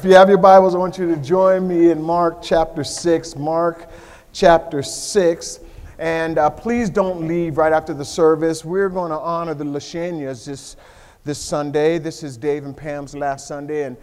If 0.00 0.04
you 0.04 0.14
have 0.14 0.28
your 0.28 0.38
Bibles, 0.38 0.76
I 0.76 0.78
want 0.78 0.96
you 0.96 1.12
to 1.12 1.20
join 1.20 1.66
me 1.66 1.90
in 1.90 2.00
Mark 2.00 2.40
chapter 2.40 2.84
6. 2.84 3.34
Mark 3.34 3.90
chapter 4.32 4.80
6. 4.80 5.58
And 5.98 6.38
uh, 6.38 6.50
please 6.50 6.88
don't 6.88 7.26
leave 7.26 7.58
right 7.58 7.72
after 7.72 7.92
the 7.92 8.04
service. 8.04 8.64
We're 8.64 8.90
going 8.90 9.10
to 9.10 9.18
honor 9.18 9.54
the 9.54 9.64
Lashanias 9.64 10.46
this, 10.46 10.76
this 11.24 11.40
Sunday. 11.40 11.98
This 11.98 12.22
is 12.22 12.36
Dave 12.36 12.64
and 12.64 12.76
Pam's 12.76 13.16
last 13.16 13.48
Sunday. 13.48 13.86
And, 13.86 13.96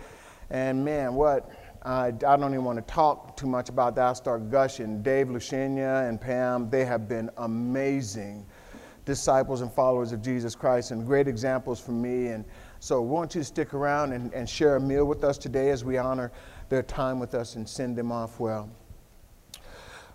and 0.50 0.84
man, 0.84 1.14
what? 1.14 1.50
I, 1.84 2.08
I 2.08 2.12
don't 2.36 2.52
even 2.52 2.66
want 2.66 2.86
to 2.86 2.94
talk 2.94 3.38
too 3.38 3.48
much 3.48 3.70
about 3.70 3.96
that. 3.96 4.02
I'll 4.02 4.16
start 4.16 4.52
gushing. 4.52 5.02
Dave, 5.02 5.28
Lashania, 5.28 6.10
and 6.10 6.20
Pam, 6.20 6.70
they 6.70 6.84
have 6.84 7.08
been 7.08 7.30
amazing 7.38 8.46
disciples 9.06 9.62
and 9.62 9.72
followers 9.72 10.12
of 10.12 10.22
Jesus 10.22 10.56
Christ 10.56 10.92
and 10.92 11.06
great 11.06 11.30
examples 11.30 11.80
for 11.80 11.94
me. 11.94 12.28
And 12.28 12.44
so 12.86 13.02
we 13.02 13.10
want 13.10 13.34
you 13.34 13.42
to 13.42 13.46
stick 13.46 13.74
around 13.74 14.14
and, 14.14 14.32
and 14.32 14.48
share 14.48 14.76
a 14.76 14.80
meal 14.80 15.06
with 15.06 15.24
us 15.24 15.40
today 15.40 15.72
as 15.72 15.84
we 15.84 15.98
honor 15.98 16.32
their 16.70 16.84
time 16.84 17.20
with 17.20 17.34
us 17.34 17.56
and 17.56 17.68
send 17.68 17.98
them 17.98 18.12
off 18.12 18.40
well. 18.40 18.70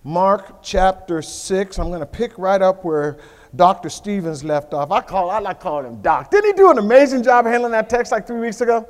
Mark 0.05 0.63
chapter 0.63 1.21
6, 1.21 1.81
I'm 1.81 1.89
going 1.89 1.99
to 1.99 2.07
pick 2.07 2.39
right 2.39 2.63
up 2.63 2.85
where 2.85 3.19
Dr. 3.57 3.89
Stevens 3.89 4.45
left 4.45 4.73
off. 4.73 4.93
I 4.93 5.01
call 5.01 5.31
I 5.31 5.41
like 5.41 5.59
calling 5.59 5.85
him 5.85 6.01
Doc. 6.01 6.31
Didn't 6.31 6.47
he 6.47 6.53
do 6.53 6.71
an 6.71 6.79
amazing 6.79 7.25
job 7.25 7.45
handling 7.45 7.73
that 7.73 7.91
text 7.91 8.13
like 8.13 8.25
three 8.25 8.39
weeks 8.39 8.61
ago? 8.61 8.89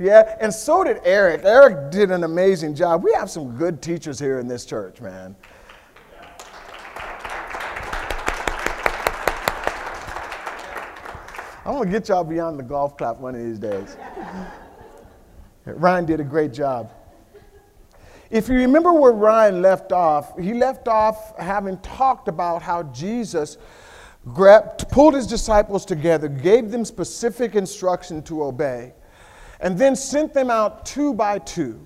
Yeah, 0.00 0.36
and 0.40 0.52
so 0.52 0.82
did 0.82 0.98
Eric. 1.04 1.42
Eric 1.44 1.92
did 1.92 2.10
an 2.10 2.24
amazing 2.24 2.74
job. 2.74 3.04
We 3.04 3.12
have 3.12 3.30
some 3.30 3.56
good 3.56 3.80
teachers 3.80 4.18
here 4.18 4.40
in 4.40 4.48
this 4.48 4.66
church, 4.66 5.00
man. 5.00 5.36
I'm 11.66 11.84
to 11.84 11.90
get 11.90 12.08
y'all 12.08 12.22
beyond 12.22 12.60
the 12.60 12.62
golf 12.62 12.96
clap 12.96 13.16
one 13.16 13.34
of 13.34 13.42
these 13.42 13.58
days. 13.58 13.96
Ryan 15.64 16.04
did 16.04 16.20
a 16.20 16.24
great 16.24 16.52
job. 16.52 16.92
If 18.30 18.48
you 18.48 18.54
remember 18.54 18.92
where 18.92 19.10
Ryan 19.10 19.62
left 19.62 19.90
off, 19.90 20.38
he 20.38 20.54
left 20.54 20.86
off 20.86 21.36
having 21.36 21.78
talked 21.78 22.28
about 22.28 22.62
how 22.62 22.84
Jesus 22.84 23.58
grabbed, 24.32 24.88
pulled 24.90 25.14
his 25.14 25.26
disciples 25.26 25.84
together, 25.84 26.28
gave 26.28 26.70
them 26.70 26.84
specific 26.84 27.56
instruction 27.56 28.22
to 28.22 28.44
obey, 28.44 28.94
and 29.58 29.76
then 29.76 29.96
sent 29.96 30.34
them 30.34 30.50
out 30.50 30.86
two 30.86 31.14
by 31.14 31.40
two. 31.40 31.84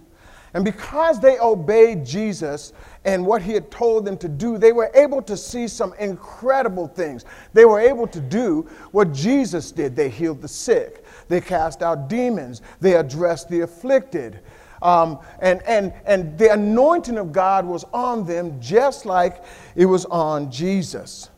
And 0.55 0.65
because 0.65 1.21
they 1.21 1.39
obeyed 1.39 2.05
Jesus, 2.05 2.73
and 3.05 3.25
what 3.25 3.41
he 3.41 3.53
had 3.53 3.71
told 3.71 4.05
them 4.05 4.17
to 4.19 4.29
do, 4.29 4.59
they 4.59 4.73
were 4.73 4.91
able 4.95 5.23
to 5.23 5.37
see 5.37 5.69
some 5.69 5.95
incredible 5.99 6.89
things. 6.89 7.25
They 7.53 7.65
were 7.65 7.81
able 7.81 8.07
to 8.09 8.21
do 8.21 8.69
what 8.91 9.13
Jesus 9.13 9.73
did. 9.73 9.97
They 9.97 10.09
healed 10.09 10.43
the 10.43 10.49
sick, 10.49 11.05
they 11.29 11.41
cast 11.41 11.83
out 11.83 12.09
demons, 12.09 12.63
they 12.81 12.97
addressed 12.97 13.49
the 13.49 13.61
afflicted. 13.61 14.41
Um, 14.83 15.19
and, 15.41 15.63
and, 15.65 15.93
and 16.07 16.39
the 16.39 16.53
anointing 16.55 17.19
of 17.19 17.33
God 17.33 17.67
was 17.67 17.85
on 17.93 18.25
them 18.25 18.59
just 18.61 19.05
like 19.05 19.45
it 19.77 19.85
was 19.85 20.07
on 20.07 20.51
Jesus. 20.51 21.29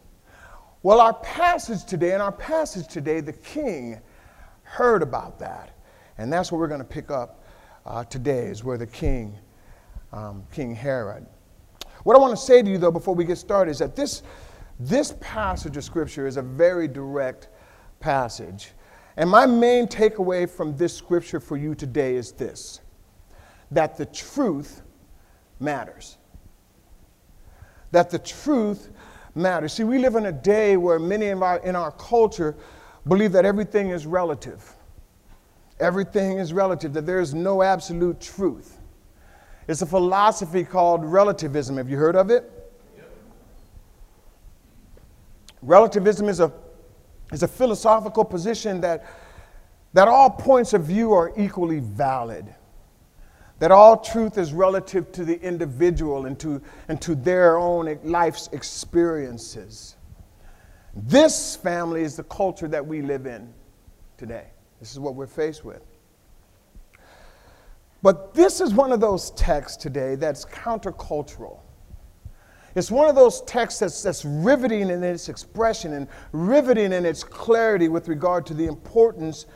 Well, 0.85 1.01
our 1.01 1.15
passage 1.15 1.85
today, 1.85 2.15
in 2.15 2.21
our 2.21 2.33
passage 2.33 2.87
today, 2.87 3.21
the 3.21 3.33
king 3.33 4.01
heard 4.63 5.03
about 5.03 5.39
that. 5.41 5.71
And 6.19 6.33
that's 6.33 6.53
what 6.53 6.59
we're 6.59 6.69
going 6.69 6.81
to 6.81 6.85
pick 6.85 7.11
up 7.11 7.42
uh, 7.87 8.05
today, 8.05 8.47
is 8.47 8.63
where 8.65 8.79
the 8.79 8.87
king, 8.87 9.39
um, 10.13 10.45
King 10.53 10.75
Herod, 10.75 11.27
what 12.05 12.17
I 12.17 12.19
want 12.19 12.37
to 12.37 12.43
say 12.43 12.63
to 12.63 12.71
you, 12.71 12.79
though, 12.79 12.91
before 12.91 13.15
we 13.15 13.25
get 13.25 13.39
started, 13.39 13.71
is 13.71 13.79
that 13.79 13.95
this, 13.95 14.23
this 14.81 15.15
passage 15.21 15.77
of 15.77 15.85
Scripture 15.85 16.27
is 16.27 16.37
a 16.37 16.43
very 16.43 16.89
direct 16.89 17.49
passage. 18.01 18.73
And 19.17 19.31
my 19.31 19.47
main 19.47 19.87
takeaway 19.87 20.51
from 20.51 20.77
this 20.77 20.95
Scripture 20.97 21.39
for 21.39 21.57
you 21.57 21.75
today 21.75 22.17
is 22.17 22.33
this 22.33 22.81
that 23.71 23.97
the 23.97 24.05
truth 24.07 24.83
matters. 25.61 26.19
That 27.91 28.11
the 28.11 28.19
truth 28.19 28.91
matters. 29.35 29.73
See, 29.73 29.85
we 29.85 29.99
live 29.99 30.15
in 30.15 30.27
a 30.27 30.33
day 30.33 30.77
where 30.77 30.99
many 30.99 31.27
in 31.27 31.43
our, 31.43 31.59
in 31.59 31.75
our 31.75 31.93
culture 31.93 32.55
believe 33.09 33.33
that 33.33 33.47
everything 33.47 33.89
is 33.89 34.07
relative. 34.07 34.77
Everything 35.83 36.39
is 36.39 36.53
relative, 36.53 36.93
that 36.93 37.07
there 37.07 37.19
is 37.19 37.35
no 37.35 37.61
absolute 37.61 38.21
truth. 38.21 38.79
It's 39.67 39.83
a 39.83 39.87
philosophy 39.87 40.63
called 40.63 41.05
relativism. 41.05 41.77
Have 41.77 41.91
you 41.91 41.97
heard 41.97 42.15
of 42.15 42.31
it? 42.31 42.51
Yep. 42.97 43.11
Relativism 45.61 46.29
is 46.29 46.39
a, 46.39 46.53
is 47.33 47.43
a 47.43 47.49
philosophical 47.49 48.25
position 48.25 48.81
that, 48.83 49.05
that 49.93 50.07
all 50.07 50.31
points 50.31 50.73
of 50.73 50.85
view 50.85 51.13
are 51.13 51.33
equally 51.37 51.81
valid, 51.81 52.55
that 53.59 53.73
all 53.73 53.97
truth 53.97 54.39
is 54.39 54.53
relative 54.53 55.11
to 55.13 55.25
the 55.25 55.41
individual 55.41 56.27
and 56.27 56.39
to, 56.39 56.63
and 56.87 57.01
to 57.03 57.17
their 57.17 57.59
own 57.59 57.99
life's 58.05 58.49
experiences. 58.53 59.97
This 60.95 61.57
family 61.57 62.03
is 62.03 62.15
the 62.15 62.25
culture 62.25 62.69
that 62.69 62.87
we 62.87 63.03
live 63.03 63.27
in 63.27 63.53
today. 64.17 64.47
This 64.83 64.91
is 64.91 64.99
what 64.99 65.15
we're 65.15 65.29
faced 65.29 65.65
with. 65.65 65.81
But 68.03 68.35
this 68.35 68.61
is 68.61 68.75
one 68.75 68.91
of 68.91 69.01
those 69.01 69.31
texts 69.31 69.77
today 69.77 70.17
that's 70.17 70.45
countercultural. 70.45 71.61
It's 72.75 72.91
one 72.91 73.09
of 73.09 73.15
those 73.15 73.43
texts 73.43 73.79
that's, 73.79 74.03
that's 74.03 74.25
riveting 74.25 74.91
in 74.91 75.05
its 75.05 75.29
expression 75.29 75.93
and 75.93 76.09
riveting 76.33 76.93
in 76.93 77.07
its 77.07 77.23
clarity 77.23 77.87
with 77.87 78.09
regard 78.09 78.45
to 78.47 78.55
the 78.55 78.67
importance 78.67 79.47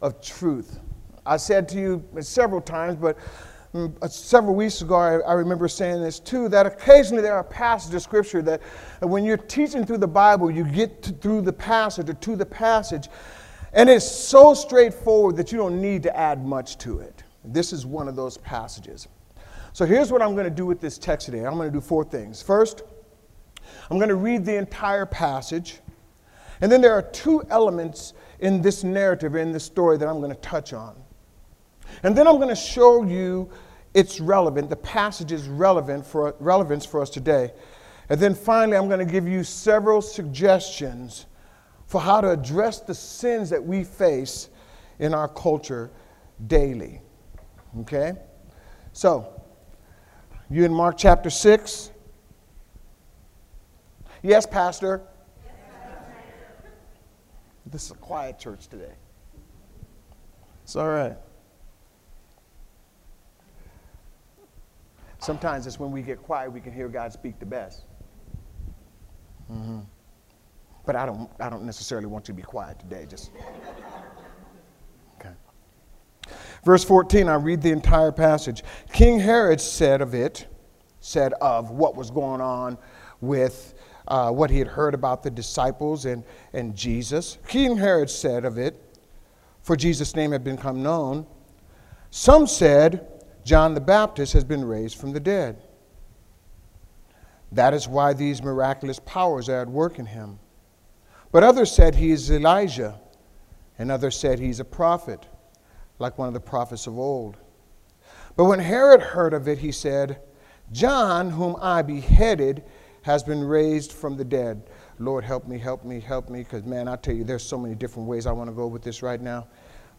of 0.00 0.20
truth. 0.20 0.80
I 1.24 1.36
said 1.36 1.68
to 1.68 1.78
you 1.78 2.04
several 2.20 2.60
times, 2.60 2.96
but 2.96 3.16
mm, 3.72 3.94
uh, 4.02 4.08
several 4.08 4.56
weeks 4.56 4.82
ago, 4.82 4.96
I, 4.96 5.18
I, 5.18 5.34
remember 5.34 5.68
saying 5.68 6.02
this 6.02 6.18
too 6.18 6.48
that 6.48 6.66
occasionally 6.66 7.22
there 7.22 7.34
are 7.34 7.44
passages 7.44 7.94
of 7.94 8.02
scripture 8.02 8.42
that 8.42 8.60
when 8.98 9.24
you're 9.24 9.36
teaching 9.36 9.86
through 9.86 9.98
the 9.98 10.08
Bible, 10.08 10.50
you 10.50 10.64
get 10.64 11.04
to, 11.04 11.12
through 11.12 11.42
the 11.42 11.52
passage 11.52 12.10
or 12.10 12.14
to 12.14 12.34
the 12.34 12.46
passage, 12.46 13.06
and 13.72 13.88
it's 13.88 14.10
so 14.10 14.54
straightforward 14.54 15.36
that 15.36 15.52
you 15.52 15.58
don't 15.58 15.80
need 15.80 16.02
to 16.04 16.16
add 16.16 16.44
much 16.44 16.78
to 16.78 17.00
it. 17.00 17.24
This 17.44 17.72
is 17.72 17.86
one 17.86 18.08
of 18.08 18.16
those 18.16 18.38
passages. 18.38 19.08
So 19.72 19.86
here's 19.86 20.12
what 20.12 20.20
I'm 20.20 20.34
going 20.34 20.44
to 20.44 20.50
do 20.50 20.66
with 20.66 20.80
this 20.80 20.98
text 20.98 21.26
today. 21.26 21.46
I'm 21.46 21.56
going 21.56 21.70
to 21.70 21.72
do 21.72 21.80
four 21.80 22.04
things. 22.04 22.42
First, 22.42 22.82
I'm 23.90 23.96
going 23.96 24.10
to 24.10 24.16
read 24.16 24.44
the 24.44 24.56
entire 24.56 25.06
passage. 25.06 25.80
And 26.60 26.70
then 26.70 26.80
there 26.80 26.92
are 26.92 27.02
two 27.02 27.42
elements 27.50 28.12
in 28.40 28.60
this 28.60 28.84
narrative, 28.84 29.34
in 29.34 29.52
this 29.52 29.64
story, 29.64 29.96
that 29.96 30.06
I'm 30.06 30.18
going 30.18 30.34
to 30.34 30.40
touch 30.40 30.72
on. 30.72 30.94
And 32.02 32.16
then 32.16 32.28
I'm 32.28 32.36
going 32.36 32.48
to 32.48 32.54
show 32.54 33.02
you 33.02 33.50
it's 33.94 34.20
relevant, 34.20 34.70
the 34.70 34.76
passage 34.76 35.32
is 35.32 35.48
relevant 35.48 36.06
for, 36.06 36.34
relevance 36.38 36.86
for 36.86 37.02
us 37.02 37.10
today. 37.10 37.52
And 38.08 38.18
then 38.18 38.34
finally, 38.34 38.76
I'm 38.76 38.88
going 38.88 39.04
to 39.06 39.10
give 39.10 39.28
you 39.28 39.44
several 39.44 40.00
suggestions 40.00 41.26
for 41.92 42.00
how 42.00 42.22
to 42.22 42.30
address 42.30 42.80
the 42.80 42.94
sins 42.94 43.50
that 43.50 43.62
we 43.62 43.84
face 43.84 44.48
in 44.98 45.12
our 45.12 45.28
culture 45.28 45.90
daily. 46.46 47.02
Okay? 47.80 48.14
So, 48.94 49.42
you 50.48 50.64
in 50.64 50.72
Mark 50.72 50.96
chapter 50.96 51.28
6? 51.28 51.90
Yes, 54.22 54.46
Pastor? 54.46 55.02
This 57.66 57.84
is 57.84 57.90
a 57.90 57.94
quiet 57.96 58.38
church 58.38 58.68
today. 58.68 58.94
It's 60.62 60.76
all 60.76 60.88
right. 60.88 61.18
Sometimes 65.18 65.66
it's 65.66 65.78
when 65.78 65.92
we 65.92 66.00
get 66.00 66.22
quiet 66.22 66.50
we 66.50 66.62
can 66.62 66.72
hear 66.72 66.88
God 66.88 67.12
speak 67.12 67.38
the 67.38 67.44
best. 67.44 67.82
Mm-hmm. 69.52 69.80
But 70.84 70.96
I 70.96 71.06
don't, 71.06 71.30
I 71.40 71.48
don't 71.48 71.64
necessarily 71.64 72.06
want 72.06 72.28
you 72.28 72.34
to 72.34 72.36
be 72.36 72.42
quiet 72.42 72.78
today. 72.78 73.06
Just. 73.08 73.30
Okay. 75.20 75.32
Verse 76.64 76.84
14, 76.84 77.28
I 77.28 77.34
read 77.34 77.62
the 77.62 77.70
entire 77.70 78.12
passage. 78.12 78.62
King 78.92 79.20
Herod 79.20 79.60
said 79.60 80.00
of 80.00 80.14
it, 80.14 80.46
said 81.00 81.32
of 81.34 81.70
what 81.70 81.94
was 81.96 82.10
going 82.10 82.40
on 82.40 82.78
with 83.20 83.74
uh, 84.08 84.30
what 84.30 84.50
he 84.50 84.58
had 84.58 84.68
heard 84.68 84.94
about 84.94 85.22
the 85.22 85.30
disciples 85.30 86.04
and, 86.06 86.24
and 86.52 86.74
Jesus. 86.76 87.38
King 87.46 87.76
Herod 87.76 88.10
said 88.10 88.44
of 88.44 88.58
it, 88.58 88.78
for 89.62 89.76
Jesus' 89.76 90.16
name 90.16 90.32
had 90.32 90.42
become 90.42 90.82
known. 90.82 91.26
Some 92.10 92.46
said, 92.46 93.24
John 93.44 93.74
the 93.74 93.80
Baptist 93.80 94.32
has 94.32 94.44
been 94.44 94.64
raised 94.64 94.98
from 94.98 95.12
the 95.12 95.20
dead. 95.20 95.62
That 97.52 97.74
is 97.74 97.86
why 97.86 98.12
these 98.12 98.42
miraculous 98.42 98.98
powers 99.00 99.48
are 99.48 99.60
at 99.60 99.68
work 99.68 99.98
in 99.98 100.06
him. 100.06 100.38
But 101.32 101.42
others 101.42 101.72
said 101.72 101.94
he 101.94 102.10
is 102.10 102.30
Elijah, 102.30 103.00
and 103.78 103.90
others 103.90 104.16
said 104.16 104.38
he's 104.38 104.60
a 104.60 104.64
prophet 104.64 105.26
like 105.98 106.18
one 106.18 106.28
of 106.28 106.34
the 106.34 106.40
prophets 106.40 106.86
of 106.86 106.98
old. 106.98 107.38
But 108.36 108.44
when 108.44 108.58
Herod 108.58 109.00
heard 109.00 109.34
of 109.34 109.48
it, 109.48 109.58
he 109.58 109.72
said, 109.72 110.20
John, 110.72 111.30
whom 111.30 111.56
I 111.60 111.82
beheaded, 111.82 112.62
has 113.02 113.22
been 113.22 113.42
raised 113.42 113.92
from 113.92 114.16
the 114.16 114.24
dead. 114.24 114.62
Lord, 114.98 115.24
help 115.24 115.46
me, 115.46 115.58
help 115.58 115.84
me, 115.84 116.00
help 116.00 116.28
me, 116.28 116.40
because 116.40 116.64
man, 116.64 116.86
I 116.86 116.96
tell 116.96 117.14
you, 117.14 117.24
there's 117.24 117.42
so 117.42 117.58
many 117.58 117.74
different 117.74 118.08
ways 118.08 118.26
I 118.26 118.32
want 118.32 118.48
to 118.48 118.54
go 118.54 118.66
with 118.66 118.82
this 118.82 119.02
right 119.02 119.20
now. 119.20 119.48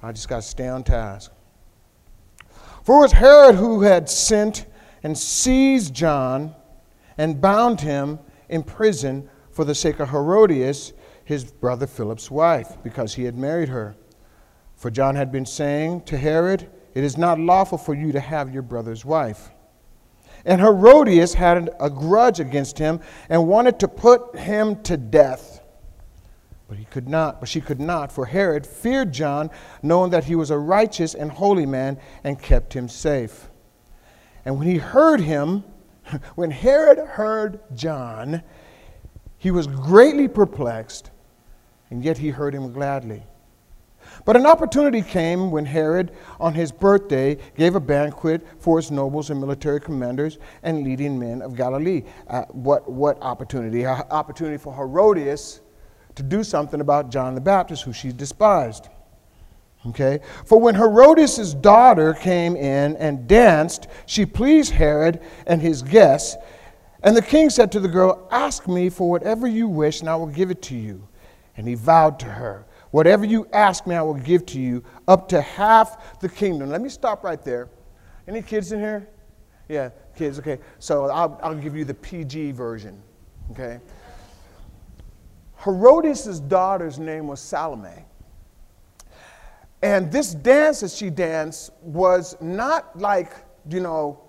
I 0.01 0.11
just 0.11 0.29
got 0.29 0.37
to 0.37 0.41
stay 0.41 0.67
on 0.67 0.83
task. 0.83 1.31
For 2.83 2.97
it 2.97 3.01
was 3.01 3.11
Herod 3.11 3.55
who 3.55 3.81
had 3.81 4.09
sent 4.09 4.65
and 5.03 5.17
seized 5.17 5.93
John 5.93 6.55
and 7.17 7.39
bound 7.39 7.81
him 7.81 8.19
in 8.49 8.63
prison 8.63 9.29
for 9.51 9.63
the 9.65 9.75
sake 9.75 9.99
of 9.99 10.09
Herodias, 10.09 10.93
his 11.33 11.51
brother 11.51 11.87
Philip's 11.87 12.29
wife, 12.29 12.77
because 12.83 13.15
he 13.15 13.23
had 13.23 13.35
married 13.35 13.69
her. 13.69 13.95
For 14.75 14.91
John 14.91 15.15
had 15.15 15.31
been 15.31 15.45
saying 15.45 16.01
to 16.05 16.17
Herod, 16.17 16.69
It 16.93 17.03
is 17.03 17.17
not 17.17 17.39
lawful 17.39 17.77
for 17.77 17.93
you 17.93 18.11
to 18.11 18.19
have 18.19 18.53
your 18.53 18.61
brother's 18.61 19.03
wife. 19.03 19.49
And 20.45 20.61
Herodias 20.61 21.33
had 21.33 21.69
a 21.79 21.89
grudge 21.89 22.39
against 22.39 22.77
him 22.77 22.99
and 23.29 23.47
wanted 23.47 23.79
to 23.79 23.87
put 23.87 24.37
him 24.37 24.81
to 24.83 24.97
death. 24.97 25.61
But 26.67 26.77
he 26.77 26.85
could 26.85 27.07
not, 27.07 27.39
but 27.39 27.49
she 27.49 27.61
could 27.61 27.79
not, 27.79 28.11
for 28.11 28.25
Herod 28.25 28.65
feared 28.65 29.11
John, 29.11 29.49
knowing 29.81 30.11
that 30.11 30.25
he 30.25 30.35
was 30.35 30.51
a 30.51 30.57
righteous 30.57 31.13
and 31.13 31.31
holy 31.31 31.65
man, 31.65 31.99
and 32.23 32.41
kept 32.41 32.73
him 32.73 32.89
safe. 32.89 33.49
And 34.45 34.57
when 34.57 34.67
he 34.67 34.77
heard 34.77 35.21
him, 35.21 35.63
when 36.35 36.51
Herod 36.51 36.99
heard 36.99 37.59
John, 37.75 38.43
he 39.37 39.51
was 39.51 39.67
greatly 39.67 40.27
perplexed, 40.27 41.11
and 41.93 42.03
yet 42.03 42.17
he 42.17 42.29
heard 42.29 42.55
him 42.55 42.73
gladly. 42.73 43.21
But 44.25 44.35
an 44.35 44.47
opportunity 44.47 45.03
came 45.03 45.51
when 45.51 45.63
Herod, 45.63 46.11
on 46.39 46.55
his 46.55 46.71
birthday, 46.71 47.37
gave 47.55 47.75
a 47.75 47.79
banquet 47.79 48.45
for 48.59 48.79
his 48.79 48.89
nobles 48.89 49.29
and 49.29 49.39
military 49.39 49.79
commanders 49.79 50.39
and 50.63 50.83
leading 50.83 51.19
men 51.19 51.43
of 51.43 51.55
Galilee. 51.55 52.03
Uh, 52.27 52.45
what, 52.45 52.91
what 52.91 53.21
opportunity? 53.21 53.85
Opportunity 53.85 54.57
for 54.57 54.73
Herodias 54.73 55.61
to 56.15 56.23
do 56.23 56.43
something 56.43 56.81
about 56.81 57.11
John 57.11 57.35
the 57.35 57.41
Baptist, 57.41 57.83
who 57.83 57.93
she 57.93 58.11
despised. 58.11 58.89
Okay? 59.85 60.19
For 60.45 60.59
when 60.59 60.73
Herodias' 60.73 61.53
daughter 61.53 62.15
came 62.15 62.55
in 62.55 62.95
and 62.97 63.27
danced, 63.27 63.87
she 64.07 64.25
pleased 64.25 64.73
Herod 64.73 65.21
and 65.45 65.61
his 65.61 65.83
guests. 65.83 66.37
And 67.03 67.15
the 67.15 67.21
king 67.21 67.51
said 67.51 67.71
to 67.73 67.79
the 67.79 67.87
girl, 67.87 68.27
Ask 68.31 68.67
me 68.67 68.89
for 68.89 69.11
whatever 69.11 69.45
you 69.45 69.67
wish, 69.67 69.99
and 69.99 70.09
I 70.09 70.15
will 70.15 70.25
give 70.25 70.49
it 70.49 70.63
to 70.63 70.75
you. 70.75 71.07
And 71.55 71.67
he 71.67 71.75
vowed 71.75 72.19
to 72.19 72.25
her, 72.25 72.65
Whatever 72.93 73.25
you 73.25 73.47
ask 73.53 73.87
me, 73.87 73.95
I 73.95 74.03
will 74.03 74.13
give 74.13 74.45
to 74.45 74.61
you, 74.61 74.83
up 75.07 75.27
to 75.29 75.41
half 75.41 76.19
the 76.19 76.29
kingdom. 76.29 76.69
Let 76.69 76.79
me 76.79 76.89
stop 76.89 77.23
right 77.23 77.43
there. 77.43 77.69
Any 78.27 78.43
kids 78.43 78.71
in 78.71 78.79
here? 78.79 79.09
Yeah, 79.67 79.89
kids, 80.15 80.37
okay. 80.37 80.59
So 80.77 81.05
I'll, 81.05 81.39
I'll 81.41 81.55
give 81.55 81.75
you 81.75 81.85
the 81.85 81.95
PG 81.95 82.51
version, 82.51 83.01
okay? 83.49 83.79
Herodias' 85.63 86.39
daughter's 86.39 86.99
name 86.99 87.27
was 87.27 87.39
Salome. 87.39 88.05
And 89.81 90.11
this 90.11 90.35
dance 90.35 90.81
that 90.81 90.91
she 90.91 91.09
danced 91.09 91.71
was 91.81 92.37
not 92.41 92.95
like, 92.95 93.33
you 93.71 93.79
know, 93.79 94.21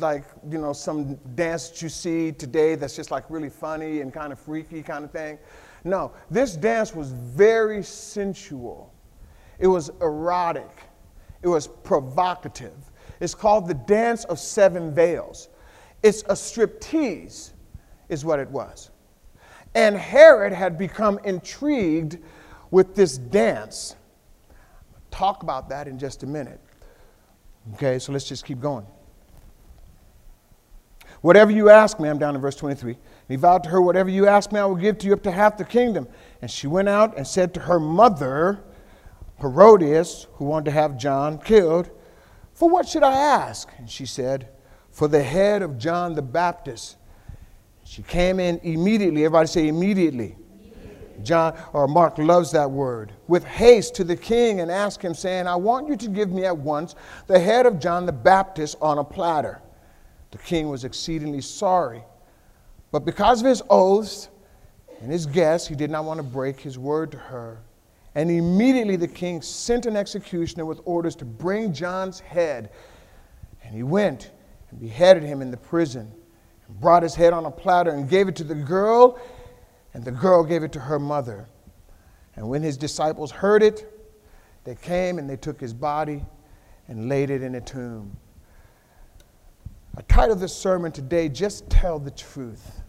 like, 0.00 0.24
you 0.50 0.58
know, 0.58 0.72
some 0.72 1.14
dance 1.36 1.68
that 1.68 1.80
you 1.80 1.88
see 1.88 2.32
today 2.32 2.74
that's 2.74 2.96
just 2.96 3.12
like 3.12 3.30
really 3.30 3.50
funny 3.50 4.00
and 4.00 4.12
kind 4.12 4.32
of 4.32 4.40
freaky 4.40 4.82
kind 4.82 5.04
of 5.04 5.12
thing. 5.12 5.38
No, 5.86 6.10
this 6.32 6.56
dance 6.56 6.92
was 6.92 7.12
very 7.12 7.80
sensual. 7.80 8.92
It 9.60 9.68
was 9.68 9.90
erotic. 10.00 10.68
It 11.42 11.48
was 11.48 11.68
provocative. 11.68 12.74
It's 13.20 13.36
called 13.36 13.68
the 13.68 13.74
Dance 13.74 14.24
of 14.24 14.40
Seven 14.40 14.92
Veils. 14.92 15.48
It's 16.02 16.22
a 16.22 16.34
striptease, 16.34 17.52
is 18.08 18.24
what 18.24 18.40
it 18.40 18.50
was. 18.50 18.90
And 19.76 19.96
Herod 19.96 20.52
had 20.52 20.76
become 20.76 21.20
intrigued 21.22 22.18
with 22.72 22.96
this 22.96 23.16
dance. 23.16 23.94
Talk 25.12 25.44
about 25.44 25.68
that 25.68 25.86
in 25.86 26.00
just 26.00 26.24
a 26.24 26.26
minute. 26.26 26.60
Okay, 27.74 28.00
so 28.00 28.12
let's 28.12 28.24
just 28.24 28.44
keep 28.44 28.58
going. 28.58 28.86
Whatever 31.20 31.52
you 31.52 31.70
ask 31.70 32.00
me, 32.00 32.08
I'm 32.08 32.18
down 32.18 32.34
in 32.34 32.40
verse 32.40 32.56
23. 32.56 32.98
And 33.28 33.36
he 33.36 33.40
vowed 33.40 33.64
to 33.64 33.70
her, 33.70 33.80
Whatever 33.80 34.10
you 34.10 34.26
ask 34.26 34.52
me, 34.52 34.60
I 34.60 34.64
will 34.66 34.76
give 34.76 34.98
to 34.98 35.06
you 35.06 35.12
up 35.12 35.22
to 35.24 35.30
half 35.30 35.56
the 35.56 35.64
kingdom. 35.64 36.06
And 36.42 36.50
she 36.50 36.66
went 36.66 36.88
out 36.88 37.16
and 37.16 37.26
said 37.26 37.52
to 37.54 37.60
her 37.60 37.80
mother, 37.80 38.62
Herodias, 39.40 40.28
who 40.34 40.44
wanted 40.44 40.66
to 40.66 40.70
have 40.70 40.96
John 40.96 41.38
killed, 41.38 41.90
For 42.54 42.68
what 42.68 42.88
should 42.88 43.02
I 43.02 43.16
ask? 43.16 43.68
And 43.78 43.90
she 43.90 44.06
said, 44.06 44.48
For 44.90 45.08
the 45.08 45.22
head 45.22 45.62
of 45.62 45.76
John 45.76 46.14
the 46.14 46.22
Baptist. 46.22 46.96
She 47.84 48.02
came 48.02 48.40
in 48.40 48.60
immediately. 48.62 49.24
Everybody 49.24 49.48
say 49.48 49.68
immediately. 49.68 50.36
John 51.22 51.56
or 51.72 51.88
Mark 51.88 52.18
loves 52.18 52.52
that 52.52 52.70
word. 52.70 53.12
With 53.26 53.44
haste 53.44 53.94
to 53.96 54.04
the 54.04 54.16
king 54.16 54.60
and 54.60 54.70
asked 54.70 55.02
him, 55.02 55.14
saying, 55.14 55.46
I 55.46 55.56
want 55.56 55.88
you 55.88 55.96
to 55.96 56.08
give 56.08 56.30
me 56.30 56.44
at 56.44 56.56
once 56.56 56.94
the 57.26 57.38
head 57.38 57.66
of 57.66 57.78
John 57.78 58.06
the 58.06 58.12
Baptist 58.12 58.76
on 58.80 58.98
a 58.98 59.04
platter. 59.04 59.62
The 60.30 60.38
king 60.38 60.68
was 60.68 60.84
exceedingly 60.84 61.40
sorry. 61.40 62.02
But 62.96 63.04
because 63.04 63.42
of 63.42 63.46
his 63.46 63.62
oaths 63.68 64.30
and 65.02 65.12
his 65.12 65.26
guests, 65.26 65.68
he 65.68 65.74
did 65.74 65.90
not 65.90 66.06
want 66.06 66.16
to 66.16 66.22
break 66.22 66.58
his 66.58 66.78
word 66.78 67.12
to 67.12 67.18
her. 67.18 67.60
And 68.14 68.30
immediately 68.30 68.96
the 68.96 69.06
king 69.06 69.42
sent 69.42 69.84
an 69.84 69.98
executioner 69.98 70.64
with 70.64 70.80
orders 70.86 71.14
to 71.16 71.26
bring 71.26 71.74
John's 71.74 72.20
head. 72.20 72.70
And 73.62 73.74
he 73.74 73.82
went 73.82 74.30
and 74.70 74.80
beheaded 74.80 75.24
him 75.24 75.42
in 75.42 75.50
the 75.50 75.58
prison, 75.58 76.10
and 76.66 76.80
brought 76.80 77.02
his 77.02 77.14
head 77.14 77.34
on 77.34 77.44
a 77.44 77.50
platter 77.50 77.90
and 77.90 78.08
gave 78.08 78.28
it 78.28 78.36
to 78.36 78.44
the 78.44 78.54
girl, 78.54 79.20
and 79.92 80.02
the 80.02 80.10
girl 80.10 80.42
gave 80.42 80.62
it 80.62 80.72
to 80.72 80.80
her 80.80 80.98
mother. 80.98 81.50
And 82.34 82.48
when 82.48 82.62
his 82.62 82.78
disciples 82.78 83.30
heard 83.30 83.62
it, 83.62 83.92
they 84.64 84.74
came 84.74 85.18
and 85.18 85.28
they 85.28 85.36
took 85.36 85.60
his 85.60 85.74
body 85.74 86.24
and 86.88 87.10
laid 87.10 87.28
it 87.28 87.42
in 87.42 87.56
a 87.56 87.60
tomb. 87.60 88.16
I 89.98 90.00
titled 90.08 90.40
this 90.40 90.56
sermon 90.56 90.92
today, 90.92 91.28
Just 91.28 91.68
Tell 91.68 91.98
the 91.98 92.10
Truth. 92.10 92.84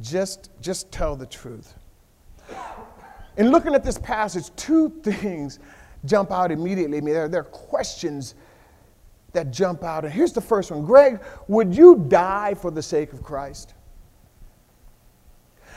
Just, 0.00 0.50
just 0.60 0.90
tell 0.92 1.16
the 1.16 1.26
truth. 1.26 1.74
In 3.36 3.50
looking 3.50 3.74
at 3.74 3.84
this 3.84 3.98
passage, 3.98 4.50
two 4.56 4.90
things 5.02 5.58
jump 6.04 6.30
out 6.30 6.50
immediately. 6.50 6.98
I 6.98 7.00
mean, 7.00 7.14
there, 7.14 7.28
there 7.28 7.40
are 7.40 7.44
questions 7.44 8.34
that 9.32 9.50
jump 9.50 9.84
out. 9.84 10.04
And 10.04 10.12
here's 10.12 10.32
the 10.32 10.40
first 10.40 10.70
one 10.70 10.84
Greg, 10.84 11.20
would 11.48 11.74
you 11.74 12.04
die 12.08 12.54
for 12.54 12.70
the 12.70 12.82
sake 12.82 13.12
of 13.12 13.22
Christ? 13.22 13.74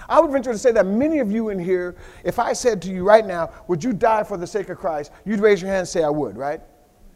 I 0.09 0.19
would 0.19 0.31
venture 0.31 0.51
to 0.51 0.57
say 0.57 0.71
that 0.73 0.85
many 0.85 1.19
of 1.19 1.31
you 1.31 1.49
in 1.49 1.57
here, 1.57 1.95
if 2.25 2.37
I 2.37 2.51
said 2.51 2.81
to 2.81 2.89
you 2.89 3.03
right 3.05 3.25
now, 3.25 3.51
would 3.67 3.81
you 3.83 3.93
die 3.93 4.23
for 4.23 4.35
the 4.35 4.47
sake 4.47 4.69
of 4.69 4.77
Christ? 4.77 5.11
You'd 5.23 5.39
raise 5.39 5.61
your 5.61 5.69
hand 5.69 5.79
and 5.79 5.87
say, 5.87 6.03
I 6.03 6.09
would, 6.09 6.35
right? 6.35 6.59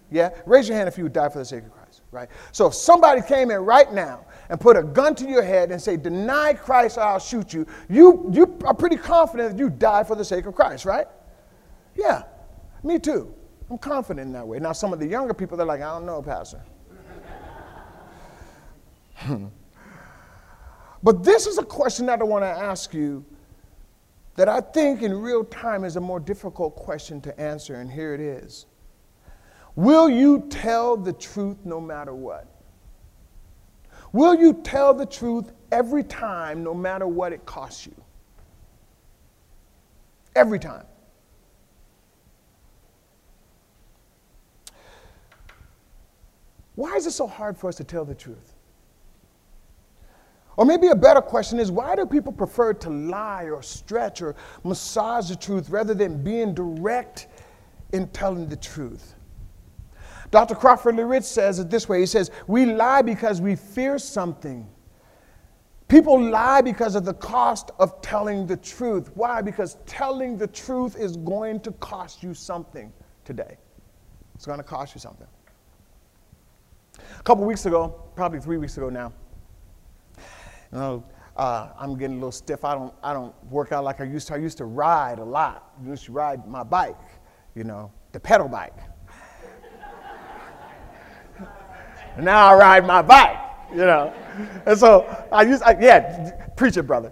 Yeah? 0.10 0.30
Raise 0.46 0.70
your 0.70 0.78
hand 0.78 0.88
if 0.88 0.98
you 0.98 1.04
would 1.04 1.14
die 1.14 1.28
for 1.28 1.40
the 1.40 1.46
sake 1.46 1.66
of 1.66 1.72
Christ 1.72 1.78
right? 2.12 2.30
So 2.52 2.68
if 2.68 2.74
somebody 2.74 3.22
came 3.22 3.52
in 3.52 3.60
right 3.60 3.92
now 3.92 4.26
and 4.50 4.60
put 4.60 4.78
a 4.78 4.84
gun 4.84 5.16
to 5.16 5.28
your 5.28 5.44
head 5.44 5.72
and 5.72 5.82
say, 5.82 5.98
deny 5.98 6.54
Christ 6.54 6.98
or 6.98 7.02
I'll 7.02 7.20
shoot 7.20 7.54
you, 7.54 7.66
you, 7.90 8.30
you 8.32 8.58
are 8.66 8.74
pretty 8.74 8.96
confident 8.96 9.52
that 9.52 9.60
you 9.60 9.70
die 9.70 10.04
for 10.04 10.16
the 10.16 10.26
sake 10.26 10.46
of 10.46 10.56
Christ, 10.56 10.86
right? 10.86 11.08
Yeah, 11.96 12.24
me 12.84 13.00
too. 13.00 13.34
I'm 13.70 13.78
confident 13.78 14.28
in 14.28 14.34
that 14.34 14.48
way. 14.48 14.60
Now, 14.60 14.72
some 14.72 14.94
of 14.94 15.00
the 15.00 15.08
younger 15.08 15.34
people, 15.34 15.58
they're 15.58 15.66
like, 15.66 15.82
I 15.82 15.94
don't 15.94 16.06
know, 16.06 16.22
Pastor. 16.22 16.62
Hmm. 19.16 19.48
but 21.02 21.24
this 21.24 21.48
is 21.48 21.58
a 21.58 21.64
question 21.64 22.06
that 22.06 22.22
I 22.22 22.24
want 22.24 22.44
to 22.44 22.48
ask 22.48 22.94
you 22.94 23.26
that 24.36 24.48
I 24.48 24.62
think 24.62 25.02
in 25.02 25.12
real 25.20 25.44
time 25.44 25.84
is 25.84 25.96
a 25.96 26.00
more 26.00 26.20
difficult 26.20 26.76
question 26.76 27.20
to 27.22 27.38
answer, 27.40 27.76
and 27.82 27.92
here 27.92 28.14
it 28.14 28.22
is. 28.22 28.68
Will 29.76 30.08
you 30.08 30.46
tell 30.50 30.96
the 30.96 31.14
truth 31.14 31.58
no 31.66 31.82
matter 31.82 32.14
what? 32.14 32.57
Will 34.14 34.36
you 34.36 34.54
tell 34.54 34.94
the 34.94 35.06
truth 35.06 35.52
every 35.72 36.04
time, 36.04 36.64
no 36.64 36.74
matter 36.74 37.08
what 37.08 37.34
it 37.34 37.46
costs 37.46 37.86
you? 37.86 37.96
Every 40.36 40.60
time. 40.60 40.86
Why 46.76 46.96
is 46.96 47.08
it 47.08 47.12
so 47.12 47.26
hard 47.26 47.58
for 47.58 47.70
us 47.70 47.76
to 47.78 47.84
tell 47.84 48.06
the 48.06 48.14
truth? 48.14 48.54
Or 50.58 50.66
maybe 50.66 50.88
a 50.88 50.96
better 50.96 51.22
question 51.22 51.60
is 51.60 51.72
why 51.72 51.96
do 51.96 52.06
people 52.06 52.32
prefer 52.32 52.74
to 52.74 52.90
lie 52.90 53.46
or 53.46 53.62
stretch 53.62 54.22
or 54.22 54.36
massage 54.64 55.30
the 55.30 55.36
truth 55.36 55.70
rather 55.70 55.94
than 55.94 56.24
being 56.24 56.54
direct 56.54 57.28
in 57.94 58.08
telling 58.10 58.48
the 58.48 58.56
truth? 58.56 59.16
Dr. 60.32 60.56
Crawford 60.56 60.96
Loritts 60.96 61.28
says 61.28 61.60
it 61.60 61.70
this 61.70 61.88
way 61.88 62.02
He 62.02 62.06
says, 62.06 62.32
We 62.48 62.66
lie 62.66 63.02
because 63.02 63.42
we 63.42 63.56
fear 63.56 63.98
something. 63.98 64.68
People 65.88 66.22
lie 66.22 66.62
because 66.62 66.96
of 66.96 67.06
the 67.06 67.14
cost 67.14 67.72
of 67.80 68.02
telling 68.02 68.46
the 68.46 68.58
truth. 68.58 69.10
Why? 69.16 69.42
Because 69.42 69.78
telling 69.86 70.38
the 70.38 70.48
truth 70.48 70.98
is 70.98 71.16
going 71.16 71.62
to 71.62 71.72
cost 71.74 72.24
you 72.24 72.34
something 72.34 72.92
today. 73.24 73.58
It's 74.36 74.46
going 74.46 74.58
to 74.58 74.66
cost 74.66 74.96
you 74.96 75.00
something. 75.00 75.28
A 77.18 77.24
couple 77.24 77.46
weeks 77.46 77.66
ago, 77.66 78.04
probably 78.16 78.42
three 78.42 78.58
weeks 78.58 78.76
ago 78.76 78.90
now, 78.90 79.14
you 80.18 80.78
know, 80.78 81.06
uh, 81.38 81.70
I'm 81.80 81.98
getting 81.98 82.18
a 82.18 82.20
little 82.20 82.32
stiff. 82.32 82.66
I 82.66 82.74
don't, 82.74 82.94
I 83.02 83.14
don't 83.14 83.34
work 83.46 83.72
out 83.72 83.84
like 83.86 84.02
I 84.02 84.04
used 84.04 84.28
to. 84.28 84.34
I 84.34 84.38
used 84.38 84.58
to 84.58 84.66
ride 84.66 85.20
a 85.20 85.24
lot. 85.24 85.72
I 85.80 85.88
used 85.88 86.06
to 86.06 86.12
ride 86.12 86.48
my 86.48 86.64
bike, 86.64 86.98
you 87.56 87.64
know, 87.64 87.92
the 88.12 88.20
pedal 88.20 88.50
bike. 88.50 88.76
Now 92.24 92.48
I 92.48 92.56
ride 92.56 92.86
my 92.86 93.02
bike, 93.02 93.38
you 93.72 93.78
know. 93.78 94.14
And 94.66 94.78
so 94.78 95.06
I 95.32 95.44
used, 95.44 95.64
I, 95.64 95.78
yeah, 95.80 96.32
preach 96.56 96.78
it, 96.78 96.84
brother. 96.84 97.12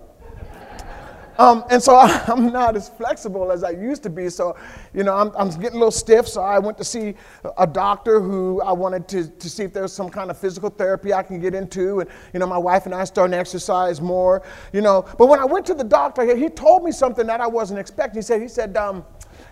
Um, 1.38 1.66
and 1.70 1.82
so 1.82 1.96
I'm 2.28 2.52
not 2.52 2.76
as 2.76 2.90
flexible 2.90 3.52
as 3.52 3.64
I 3.64 3.72
used 3.72 4.04
to 4.04 4.10
be. 4.10 4.30
So, 4.30 4.56
you 4.94 5.04
know, 5.04 5.16
I'm, 5.16 5.32
I'm, 5.38 5.50
getting 5.50 5.78
a 5.78 5.80
little 5.80 5.92
stiff. 5.92 6.28
So 6.28 6.42
I 6.42 6.60
went 6.60 6.78
to 6.78 6.84
see 6.84 7.16
a 7.58 7.68
doctor 7.68 8.22
who 8.22 8.62
I 8.62 8.72
wanted 8.72 9.08
to, 9.10 9.28
to 9.28 9.50
see 9.50 9.64
if 9.64 9.74
there 9.74 9.84
was 9.84 9.94
some 9.94 10.10
kind 10.10 10.30
of 10.30 10.38
physical 10.38 10.70
therapy 10.70 11.14
I 11.14 11.24
can 11.24 11.40
get 11.40 11.54
into. 11.54 12.02
And, 12.02 12.10
you 12.34 12.40
know, 12.40 12.48
my 12.48 12.58
wife 12.58 12.86
and 12.86 12.96
I 12.96 13.04
started 13.04 13.32
to 13.32 13.38
exercise 13.38 14.02
more, 14.02 14.44
you 14.74 14.82
know. 14.82 15.06
But 15.18 15.28
when 15.28 15.40
I 15.40 15.46
went 15.46 15.66
to 15.68 15.74
the 15.74 15.84
doctor, 15.84 16.36
he 16.36 16.50
told 16.50 16.84
me 16.84 16.92
something 16.92 17.28
that 17.28 17.42
I 17.42 17.48
wasn't 17.48 17.80
expecting. 17.80 18.20
He 18.20 18.24
said, 18.24 18.42
he 18.42 18.48
said, 18.48 18.78
um, 18.78 19.06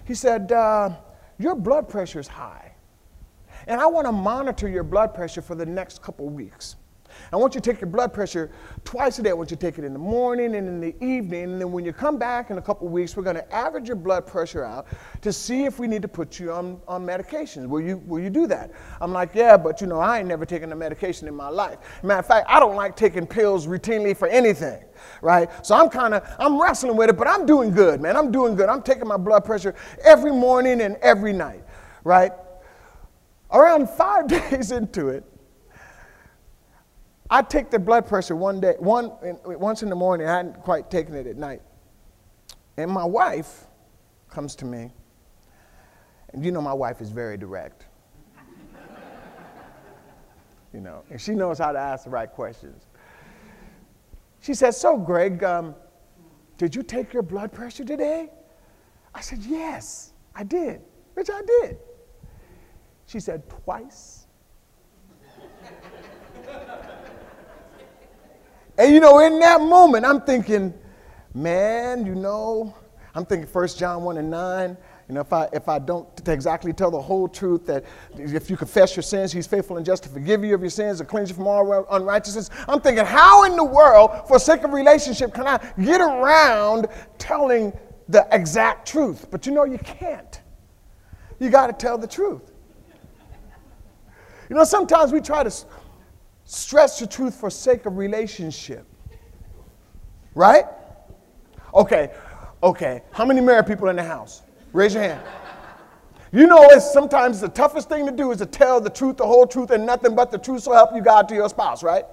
he 0.05 0.13
said, 0.13 0.51
uh, 0.51 0.91
your 1.37 1.55
blood 1.55 1.89
pressure 1.89 2.19
is 2.19 2.27
high. 2.27 2.62
And 3.67 3.79
I 3.79 3.85
want 3.85 4.07
to 4.07 4.11
monitor 4.11 4.67
your 4.67 4.83
blood 4.83 5.13
pressure 5.13 5.41
for 5.41 5.55
the 5.55 5.65
next 5.65 6.01
couple 6.01 6.29
weeks. 6.29 6.75
I 7.31 7.35
want 7.35 7.55
you 7.55 7.61
to 7.61 7.71
take 7.71 7.81
your 7.81 7.89
blood 7.89 8.13
pressure 8.13 8.51
twice 8.83 9.19
a 9.19 9.23
day. 9.23 9.29
I 9.29 9.33
want 9.33 9.51
you 9.51 9.57
to 9.57 9.61
take 9.61 9.77
it 9.77 9.85
in 9.85 9.93
the 9.93 9.99
morning 9.99 10.55
and 10.55 10.67
in 10.67 10.79
the 10.79 10.95
evening. 11.03 11.43
And 11.43 11.61
then 11.61 11.71
when 11.71 11.85
you 11.85 11.93
come 11.93 12.17
back 12.17 12.49
in 12.49 12.57
a 12.57 12.61
couple 12.61 12.87
weeks, 12.87 13.15
we're 13.15 13.23
going 13.23 13.35
to 13.35 13.53
average 13.53 13.87
your 13.87 13.95
blood 13.95 14.25
pressure 14.25 14.63
out 14.63 14.87
to 15.21 15.31
see 15.31 15.65
if 15.65 15.79
we 15.79 15.87
need 15.87 16.01
to 16.01 16.07
put 16.07 16.39
you 16.39 16.51
on, 16.51 16.81
on 16.87 17.05
medications. 17.05 17.67
Will 17.67 17.81
you, 17.81 17.97
will 18.05 18.19
you 18.19 18.29
do 18.29 18.47
that? 18.47 18.71
I'm 19.01 19.11
like, 19.11 19.35
yeah, 19.35 19.57
but 19.57 19.81
you 19.81 19.87
know, 19.87 19.99
I 19.99 20.19
ain't 20.19 20.27
never 20.27 20.45
taken 20.45 20.71
a 20.71 20.75
medication 20.75 21.27
in 21.27 21.35
my 21.35 21.49
life. 21.49 21.79
Matter 22.03 22.19
of 22.19 22.25
fact, 22.25 22.47
I 22.49 22.59
don't 22.59 22.75
like 22.75 22.95
taking 22.95 23.27
pills 23.27 23.67
routinely 23.67 24.15
for 24.15 24.27
anything 24.27 24.83
right? 25.21 25.49
So 25.65 25.75
I'm 25.75 25.89
kind 25.89 26.13
of 26.13 26.23
I'm 26.39 26.61
wrestling 26.61 26.95
with 26.95 27.09
it, 27.09 27.17
but 27.17 27.27
I'm 27.27 27.45
doing 27.45 27.71
good, 27.71 27.99
man. 27.99 28.15
I'm 28.15 28.31
doing 28.31 28.55
good. 28.55 28.69
I'm 28.69 28.81
taking 28.81 29.05
my 29.05 29.17
blood 29.17 29.43
pressure 29.43 29.75
every 30.01 30.31
morning 30.31 30.79
and 30.79 30.95
every 30.97 31.33
night, 31.33 31.63
right? 32.05 32.31
Around 33.53 33.89
five 33.89 34.27
days 34.49 34.71
into 34.71 35.09
it, 35.09 35.23
I 37.29 37.41
take 37.41 37.69
the 37.69 37.79
blood 37.79 38.07
pressure 38.07 38.35
one 38.35 38.59
day, 38.59 38.75
one, 38.79 39.11
once 39.45 39.83
in 39.83 39.89
the 39.89 39.95
morning. 39.95 40.27
I 40.27 40.37
hadn't 40.37 40.61
quite 40.61 40.91
taken 40.91 41.15
it 41.15 41.25
at 41.25 41.37
night. 41.37 41.61
And 42.77 42.91
my 42.91 43.05
wife 43.05 43.65
comes 44.29 44.55
to 44.57 44.65
me, 44.65 44.91
and 46.33 46.43
you 46.43 46.51
know 46.51 46.61
my 46.61 46.73
wife 46.73 47.01
is 47.01 47.11
very 47.11 47.37
direct. 47.37 47.85
you 50.73 50.81
know, 50.81 51.03
and 51.09 51.21
she 51.21 51.33
knows 51.33 51.59
how 51.59 51.71
to 51.71 51.79
ask 51.79 52.03
the 52.05 52.09
right 52.09 52.29
questions. 52.29 52.87
She 54.41 54.53
says, 54.53 54.79
So, 54.79 54.97
Greg, 54.97 55.43
um, 55.43 55.75
did 56.57 56.75
you 56.75 56.83
take 56.83 57.13
your 57.13 57.23
blood 57.23 57.53
pressure 57.53 57.85
today? 57.85 58.29
I 59.13 59.21
said, 59.21 59.39
Yes, 59.43 60.13
I 60.35 60.43
did. 60.43 60.81
Which 61.13 61.29
I 61.29 61.41
did. 61.61 61.77
She 63.05 63.19
said, 63.19 63.47
Twice. 63.49 64.23
And 68.77 68.93
you 68.93 68.99
know, 68.99 69.19
in 69.19 69.39
that 69.39 69.61
moment, 69.61 70.05
I'm 70.05 70.21
thinking, 70.21 70.73
man, 71.33 72.05
you 72.05 72.15
know, 72.15 72.75
I'm 73.13 73.25
thinking 73.25 73.47
1 73.47 73.67
John 73.69 74.03
1 74.03 74.17
and 74.17 74.29
9. 74.31 74.77
You 75.09 75.15
know, 75.15 75.21
if 75.21 75.33
I, 75.33 75.47
if 75.53 75.67
I 75.67 75.79
don't 75.79 76.07
exactly 76.27 76.73
tell 76.73 76.89
the 76.89 77.01
whole 77.01 77.27
truth, 77.27 77.67
that 77.67 77.83
if 78.17 78.49
you 78.49 78.57
confess 78.57 78.95
your 78.95 79.03
sins, 79.03 79.31
he's 79.31 79.45
faithful 79.45 79.77
and 79.77 79.85
just 79.85 80.03
to 80.03 80.09
forgive 80.09 80.43
you 80.43 80.55
of 80.55 80.61
your 80.61 80.69
sins 80.69 81.01
and 81.01 81.09
cleanse 81.09 81.29
you 81.29 81.35
from 81.35 81.45
all 81.45 81.85
unrighteousness. 81.91 82.49
I'm 82.67 82.81
thinking, 82.81 83.05
how 83.05 83.43
in 83.43 83.55
the 83.55 83.63
world, 83.63 84.27
for 84.27 84.39
sake 84.39 84.63
of 84.63 84.71
relationship, 84.71 85.33
can 85.33 85.45
I 85.45 85.59
get 85.79 86.01
around 86.01 86.87
telling 87.19 87.73
the 88.07 88.27
exact 88.31 88.87
truth? 88.87 89.27
But 89.29 89.45
you 89.45 89.51
know, 89.51 89.65
you 89.65 89.77
can't. 89.77 90.41
You 91.39 91.49
got 91.49 91.67
to 91.67 91.73
tell 91.73 91.97
the 91.97 92.07
truth. 92.07 92.52
You 94.53 94.59
know, 94.59 94.65
sometimes 94.65 95.11
we 95.11 95.19
try 95.19 95.43
to 95.43 95.51
Stress 96.45 96.99
the 96.99 97.07
truth 97.07 97.33
for 97.33 97.49
sake 97.49 97.87
of 97.87 97.97
relationship. 97.97 98.85
Right? 100.35 100.65
Okay, 101.73 102.11
okay. 102.61 103.01
How 103.13 103.25
many 103.25 103.41
married 103.41 103.65
people 103.65 103.87
in 103.89 103.95
the 103.95 104.03
house? 104.03 104.43
Raise 104.71 104.93
your 104.93 105.01
hand. 105.01 105.25
You 106.31 106.45
know, 106.45 106.67
it's 106.69 106.93
sometimes 106.93 107.41
the 107.41 107.47
toughest 107.47 107.89
thing 107.89 108.05
to 108.05 108.11
do 108.11 108.29
is 108.31 108.37
to 108.39 108.45
tell 108.45 108.79
the 108.79 108.91
truth, 108.91 109.17
the 109.17 109.25
whole 109.25 109.47
truth, 109.47 109.71
and 109.71 109.87
nothing 109.87 110.15
but 110.15 110.29
the 110.29 110.37
truth 110.37 110.61
so 110.61 110.73
help 110.73 110.93
you 110.93 111.01
God 111.01 111.27
to 111.29 111.33
your 111.33 111.49
spouse, 111.49 111.81
right? 111.81 112.05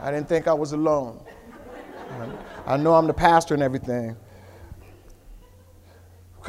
I 0.00 0.10
didn't 0.10 0.28
think 0.28 0.48
I 0.48 0.54
was 0.54 0.72
alone. 0.72 1.20
I 2.66 2.76
know 2.76 2.94
I'm 2.94 3.06
the 3.06 3.14
pastor 3.14 3.54
and 3.54 3.62
everything 3.62 4.16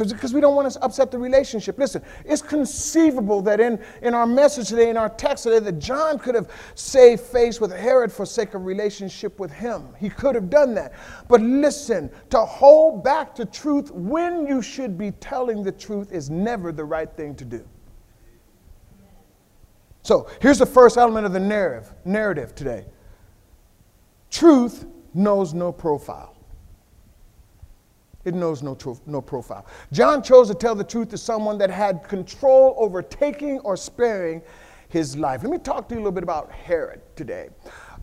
because 0.08 0.34
we 0.34 0.42
don't 0.42 0.56
want 0.56 0.72
to 0.72 0.82
upset 0.84 1.12
the 1.12 1.18
relationship. 1.18 1.78
Listen, 1.78 2.02
it's 2.26 2.42
conceivable 2.42 3.42
that 3.42 3.60
in, 3.60 3.80
in 4.02 4.14
our 4.14 4.26
message 4.26 4.70
today, 4.70 4.90
in 4.90 4.98
our 4.98 5.10
text 5.10 5.44
today, 5.44 5.60
that 5.60 5.80
John 5.80 6.18
could 6.18 6.36
have 6.36 6.50
saved 6.76 7.22
face 7.22 7.60
with 7.60 7.72
Herod 7.72 8.12
for 8.12 8.26
sake 8.26 8.54
of 8.54 8.66
relationship 8.66 9.40
with 9.40 9.52
him. 9.52 9.90
He 10.00 10.10
could 10.10 10.36
have 10.36 10.50
done 10.50 10.74
that. 10.76 10.94
But 11.28 11.42
listen, 11.42 12.10
to 12.30 12.40
hold 12.40 13.04
back 13.04 13.36
the 13.36 13.46
truth 13.46 13.92
when 13.92 14.48
you 14.48 14.62
should 14.62 14.98
be 14.98 15.12
telling 15.12 15.64
the 15.64 15.72
truth 15.72 16.12
is 16.12 16.30
never 16.30 16.72
the 16.72 16.86
right 16.86 17.12
thing 17.12 17.36
to 17.36 17.46
do. 17.46 17.68
So 20.02 20.30
here's 20.42 20.58
the 20.58 20.66
first 20.66 20.98
element 20.98 21.26
of 21.26 21.34
the 21.34 21.40
narrative, 21.40 21.94
narrative 22.06 22.56
today. 22.56 22.86
Truth 24.32 24.86
knows 25.14 25.54
no 25.54 25.72
profile. 25.72 26.39
It 28.30 28.36
knows 28.36 28.64
no, 28.64 28.78
no 29.06 29.22
profile. 29.22 29.66
John 29.92 30.24
chose 30.24 30.48
to 30.50 30.54
tell 30.54 30.76
the 30.76 30.84
truth 30.84 31.10
to 31.10 31.18
someone 31.18 31.58
that 31.58 31.70
had 31.70 32.04
control 32.08 32.76
over 32.78 33.02
taking 33.02 33.60
or 33.60 33.76
sparing 33.76 34.42
his 34.88 35.18
life. 35.18 35.44
Let 35.44 35.52
me 35.52 35.58
talk 35.58 35.90
to 35.90 35.96
you 35.96 36.00
a 36.00 36.02
little 36.02 36.12
bit 36.12 36.24
about 36.24 36.52
Herod 36.52 37.02
today. 37.16 37.50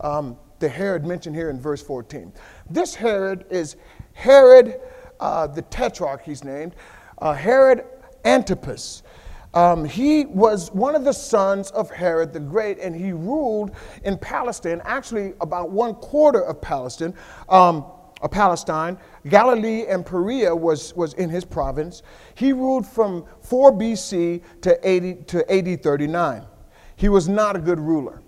Um, 0.01 0.37
the 0.59 0.69
Herod 0.69 1.05
mentioned 1.05 1.35
here 1.35 1.49
in 1.49 1.59
verse 1.59 1.81
14. 1.81 2.33
This 2.69 2.93
Herod 2.93 3.45
is 3.49 3.77
Herod 4.13 4.79
uh, 5.19 5.47
the 5.47 5.61
Tetrarch, 5.63 6.23
he's 6.23 6.43
named, 6.43 6.75
uh, 7.19 7.33
Herod 7.33 7.85
Antipas. 8.25 9.03
Um, 9.53 9.85
he 9.85 10.25
was 10.25 10.71
one 10.71 10.95
of 10.95 11.03
the 11.03 11.13
sons 11.13 11.71
of 11.71 11.89
Herod 11.89 12.33
the 12.33 12.39
Great, 12.39 12.79
and 12.79 12.95
he 12.95 13.11
ruled 13.11 13.71
in 14.03 14.17
Palestine, 14.17 14.81
actually 14.83 15.33
about 15.41 15.71
one 15.71 15.95
quarter 15.95 16.41
of 16.41 16.61
Palestine. 16.61 17.13
Um, 17.49 17.85
of 18.21 18.31
Palestine. 18.31 18.97
Galilee 19.27 19.85
and 19.87 20.05
Perea 20.05 20.55
was, 20.55 20.95
was 20.95 21.13
in 21.13 21.29
his 21.29 21.45
province. 21.45 22.03
He 22.35 22.53
ruled 22.53 22.85
from 22.85 23.25
4 23.41 23.73
BC 23.73 24.41
to, 24.61 24.89
80, 24.89 25.15
to 25.27 25.51
AD 25.51 25.83
39. 25.83 26.45
He 26.95 27.09
was 27.09 27.27
not 27.27 27.55
a 27.55 27.59
good 27.59 27.79
ruler. 27.79 28.21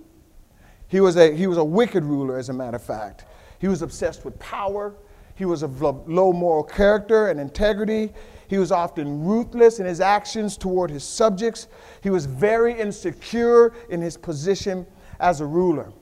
He 0.88 1.00
was, 1.02 1.18
a, 1.18 1.36
he 1.36 1.48
was 1.48 1.58
a 1.58 1.64
wicked 1.64 2.04
ruler, 2.04 2.38
as 2.38 2.50
a 2.50 2.54
matter 2.54 2.78
of 2.78 2.84
fact. 2.84 3.26
He 3.60 3.68
was 3.68 3.82
obsessed 3.82 4.26
with 4.26 4.38
power. 4.40 4.96
He 5.36 5.46
was 5.46 5.64
of 5.64 5.82
low 5.82 6.34
moral 6.34 6.64
character 6.64 7.30
and 7.30 7.40
integrity. 7.40 8.12
He 8.48 8.58
was 8.58 8.72
often 8.72 9.24
ruthless 9.24 9.80
in 9.80 9.86
his 9.86 10.02
actions 10.02 10.58
toward 10.58 10.90
his 10.90 11.04
subjects. 11.04 11.68
He 12.02 12.10
was 12.10 12.26
very 12.26 12.78
insecure 12.78 13.74
in 13.90 14.02
his 14.02 14.18
position 14.18 14.86
as 15.20 15.40
a 15.42 15.46
ruler. 15.46 15.94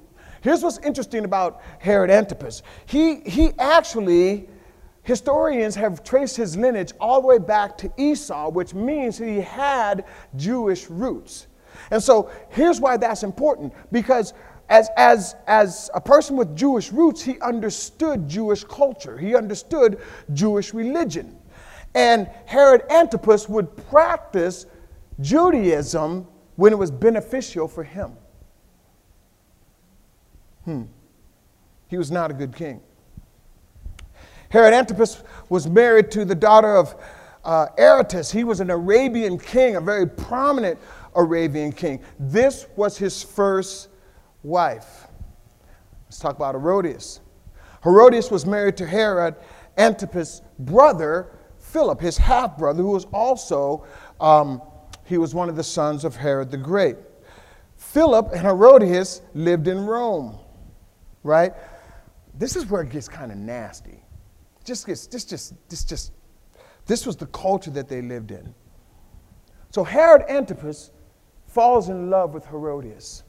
Here's 0.48 0.63
what's 0.63 0.77
interesting 0.77 1.25
about 1.25 1.62
Herod 1.80 2.10
Antipas. 2.10 2.63
He, 2.86 3.20
he 3.25 3.51
actually, 3.60 4.48
historians 5.04 5.75
have 5.75 6.06
traced 6.06 6.38
his 6.38 6.56
lineage 6.56 6.94
all 7.01 7.20
the 7.20 7.27
way 7.27 7.38
back 7.38 7.77
to 7.80 7.92
Esau, 7.98 8.50
which 8.51 8.74
means 8.74 9.18
he 9.18 9.42
had 9.42 10.06
Jewish 10.38 10.89
roots. 10.89 11.48
And 11.92 12.01
so 12.01 12.32
here's 12.48 12.80
why 12.80 12.96
that's 12.96 13.24
important 13.24 13.74
because 13.92 14.34
as, 14.70 14.88
as, 14.96 15.36
as 15.48 15.89
a 15.94 16.00
person 16.00 16.38
with 16.38 16.56
Jewish 16.56 16.94
roots, 16.94 17.22
he 17.22 17.38
understood 17.42 18.30
Jewish 18.30 18.63
culture, 18.63 19.18
he 19.18 19.36
understood 19.36 20.00
Jewish 20.32 20.74
religion. 20.74 21.38
And 21.94 22.30
Herod 22.46 22.84
Antipas 22.89 23.50
would 23.50 23.75
practice 23.89 24.66
Judaism 25.20 26.25
when 26.56 26.72
it 26.72 26.77
was 26.77 26.89
beneficial 26.89 27.68
for 27.68 27.84
him. 27.84 28.13
Hmm. 30.68 30.84
He 31.88 31.98
was 31.98 32.12
not 32.12 32.30
a 32.30 32.34
good 32.34 32.54
king. 32.54 32.82
Herod 34.50 34.74
Antipas 34.74 35.24
was 35.48 35.66
married 35.66 36.12
to 36.12 36.26
the 36.26 36.36
daughter 36.36 36.76
of 36.76 36.94
uh, 37.46 37.68
Aretas. 37.80 38.34
He 38.34 38.44
was 38.44 38.60
an 38.60 38.70
Arabian 38.70 39.40
king, 39.40 39.78
a 39.78 39.82
very 39.82 40.06
prominent 40.06 40.78
Arabian 41.16 41.72
king. 41.72 42.02
This 42.20 42.68
was 42.76 42.98
his 42.98 43.24
first 43.24 43.88
wife. 44.44 45.08
Let's 46.08 46.20
talk 46.20 46.36
about 46.36 46.54
Herodias. 46.54 47.22
Herodias 47.82 48.30
was 48.30 48.46
married 48.46 48.76
to 48.76 48.86
Herod 48.86 49.36
Antipas' 49.78 50.42
brother, 50.60 51.32
Philip, 51.60 52.02
his 52.02 52.18
half 52.18 52.58
brother, 52.58 52.84
who 52.84 52.92
was 52.92 53.06
also, 53.14 53.86
um, 54.20 54.62
he 55.06 55.18
was 55.18 55.34
one 55.34 55.48
of 55.48 55.56
the 55.56 55.64
sons 55.64 56.04
of 56.04 56.18
Herod 56.18 56.52
the 56.52 56.58
Great. 56.58 56.98
Philip 57.78 58.34
and 58.34 58.42
Herodias 58.42 59.22
lived 59.34 59.70
in 59.70 59.86
Rome 59.86 60.38
right? 61.28 61.54
This 62.34 62.56
is 62.56 62.66
where 62.68 62.82
it 62.82 62.90
gets 62.90 63.08
kind 63.08 63.32
of 63.32 63.38
nasty. 63.38 64.02
Just 64.64 64.88
gets, 64.88 65.08
this 65.08 65.26
just, 65.26 65.54
this 65.70 65.84
just, 65.84 66.14
this 66.86 67.06
was 67.06 67.16
the 67.18 67.26
culture 67.28 67.72
that 67.72 67.88
they 67.88 68.02
lived 68.02 68.32
in. 68.32 68.56
So 69.72 69.84
Herod 69.84 70.24
Antipas 70.30 70.92
falls 71.46 71.90
in 71.90 72.10
love 72.10 72.34
with 72.34 72.46
Herodias. 72.46 73.24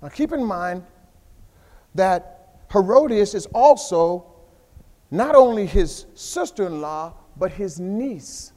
Now 0.00 0.08
keep 0.08 0.32
in 0.32 0.44
mind 0.44 0.84
that 1.94 2.64
Herodias 2.72 3.34
is 3.34 3.46
also 3.46 4.26
not 5.10 5.34
only 5.34 5.66
his 5.66 6.06
sister 6.14 6.66
in 6.66 6.80
law, 6.80 7.14
but 7.36 7.52
his 7.52 7.78
niece. 7.80 8.52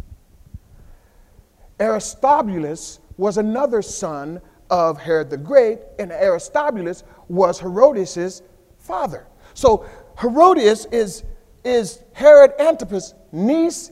Aristobulus 1.80 3.00
was 3.18 3.38
another 3.38 3.82
son 3.82 4.42
of 4.70 5.00
Herod 5.00 5.30
the 5.30 5.38
Great, 5.38 5.80
and 6.00 6.12
Aristobulus 6.12 7.04
was 7.27 7.60
Herodias' 7.60 8.41
father. 8.77 9.27
So 9.53 9.86
Herodias 10.20 10.86
is, 10.86 11.24
is 11.63 12.03
Herod 12.13 12.51
Antipas' 12.60 13.13
niece 13.32 13.91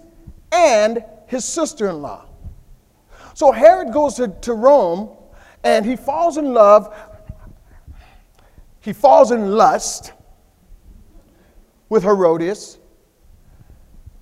and 0.51 1.03
his 1.27 1.45
sister 1.45 1.89
in 1.89 2.01
law. 2.01 2.25
So 3.33 3.51
Herod 3.51 3.91
goes 3.91 4.15
to, 4.15 4.27
to 4.27 4.53
Rome 4.53 5.09
and 5.63 5.85
he 5.85 5.95
falls 5.95 6.37
in 6.37 6.53
love, 6.53 6.95
he 8.79 8.93
falls 8.93 9.31
in 9.31 9.51
lust 9.51 10.13
with 11.89 12.03
Herodias, 12.03 12.79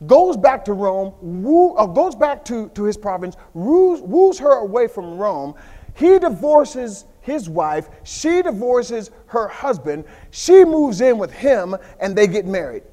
goes 0.05 0.37
back 0.37 0.65
to 0.65 0.73
Rome, 0.73 1.13
woo, 1.21 1.73
uh, 1.75 1.85
goes 1.85 2.15
back 2.15 2.45
to, 2.45 2.69
to 2.69 2.83
his 2.83 2.97
province, 2.97 3.35
woos, 3.53 4.01
woos 4.01 4.39
her 4.39 4.59
away 4.59 4.87
from 4.87 5.17
Rome. 5.17 5.55
He 5.95 6.17
divorces 6.19 7.05
his 7.21 7.47
wife, 7.47 7.89
she 8.03 8.41
divorces 8.41 9.11
her 9.27 9.47
husband, 9.47 10.05
she 10.31 10.65
moves 10.65 11.01
in 11.01 11.17
with 11.17 11.31
him, 11.31 11.75
and 11.99 12.15
they 12.15 12.27
get 12.27 12.45
married. 12.45 12.83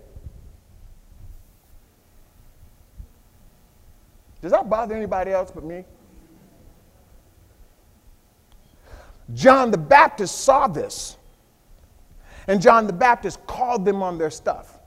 Does 4.41 4.53
that 4.53 4.71
bother 4.71 4.95
anybody 4.95 5.33
else 5.33 5.51
but 5.51 5.65
me? 5.65 5.85
John 9.35 9.71
the 9.71 9.79
Baptist 9.79 10.43
saw 10.43 10.69
this, 10.69 11.17
and 12.47 12.63
John 12.63 12.87
the 12.87 12.93
Baptist 12.93 13.45
called 13.47 13.85
them 13.85 14.03
on 14.03 14.17
their 14.17 14.31
stuff. 14.31 14.79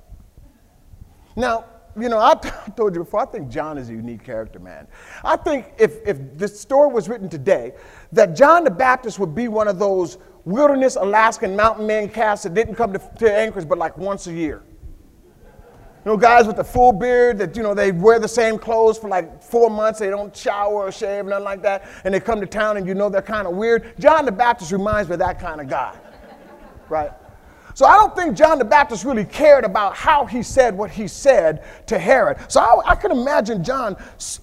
Now, 1.35 1.65
you 1.99 2.09
know, 2.09 2.19
I 2.19 2.33
told 2.75 2.95
you 2.95 3.03
before, 3.03 3.21
I 3.21 3.25
think 3.25 3.49
John 3.49 3.77
is 3.77 3.89
a 3.89 3.93
unique 3.93 4.23
character, 4.23 4.59
man. 4.59 4.87
I 5.23 5.35
think 5.35 5.73
if, 5.77 6.05
if 6.05 6.17
this 6.37 6.59
story 6.59 6.91
was 6.91 7.09
written 7.09 7.29
today, 7.29 7.73
that 8.11 8.35
John 8.35 8.63
the 8.63 8.71
Baptist 8.71 9.19
would 9.19 9.35
be 9.35 9.47
one 9.47 9.67
of 9.67 9.79
those 9.79 10.17
wilderness 10.45 10.95
Alaskan 10.95 11.55
mountain 11.55 11.85
man 11.85 12.09
casts 12.09 12.43
that 12.43 12.53
didn't 12.53 12.75
come 12.75 12.93
to, 12.93 12.99
to 13.19 13.31
Anchorage 13.31 13.67
but 13.67 13.77
like 13.77 13.97
once 13.97 14.27
a 14.27 14.33
year. 14.33 14.63
You 16.03 16.11
know, 16.11 16.17
guys 16.17 16.47
with 16.47 16.55
the 16.55 16.63
full 16.63 16.93
beard 16.93 17.37
that, 17.37 17.55
you 17.55 17.61
know, 17.61 17.75
they 17.75 17.91
wear 17.91 18.17
the 18.17 18.27
same 18.27 18.57
clothes 18.57 18.97
for 18.97 19.07
like 19.07 19.43
four 19.43 19.69
months. 19.69 19.99
They 19.99 20.09
don't 20.09 20.35
shower 20.35 20.87
or 20.87 20.91
shave, 20.91 21.25
nothing 21.25 21.45
like 21.45 21.61
that. 21.61 21.87
And 22.03 22.11
they 22.11 22.19
come 22.19 22.41
to 22.41 22.47
town 22.47 22.77
and 22.77 22.87
you 22.87 22.95
know 22.95 23.07
they're 23.07 23.21
kind 23.21 23.45
of 23.45 23.53
weird. 23.53 23.93
John 23.99 24.25
the 24.25 24.31
Baptist 24.31 24.71
reminds 24.71 25.09
me 25.09 25.13
of 25.13 25.19
that 25.19 25.39
kind 25.39 25.61
of 25.61 25.69
guy, 25.69 25.95
right? 26.89 27.11
So 27.73 27.85
I 27.85 27.95
don't 27.95 28.15
think 28.15 28.35
John 28.35 28.59
the 28.59 28.65
Baptist 28.65 29.05
really 29.05 29.25
cared 29.25 29.63
about 29.63 29.95
how 29.95 30.25
he 30.25 30.43
said 30.43 30.77
what 30.77 30.91
he 30.91 31.07
said 31.07 31.63
to 31.87 31.97
Herod. 31.97 32.37
So 32.51 32.59
I, 32.59 32.91
I 32.91 32.95
can 32.95 33.11
imagine 33.11 33.63
John 33.63 33.95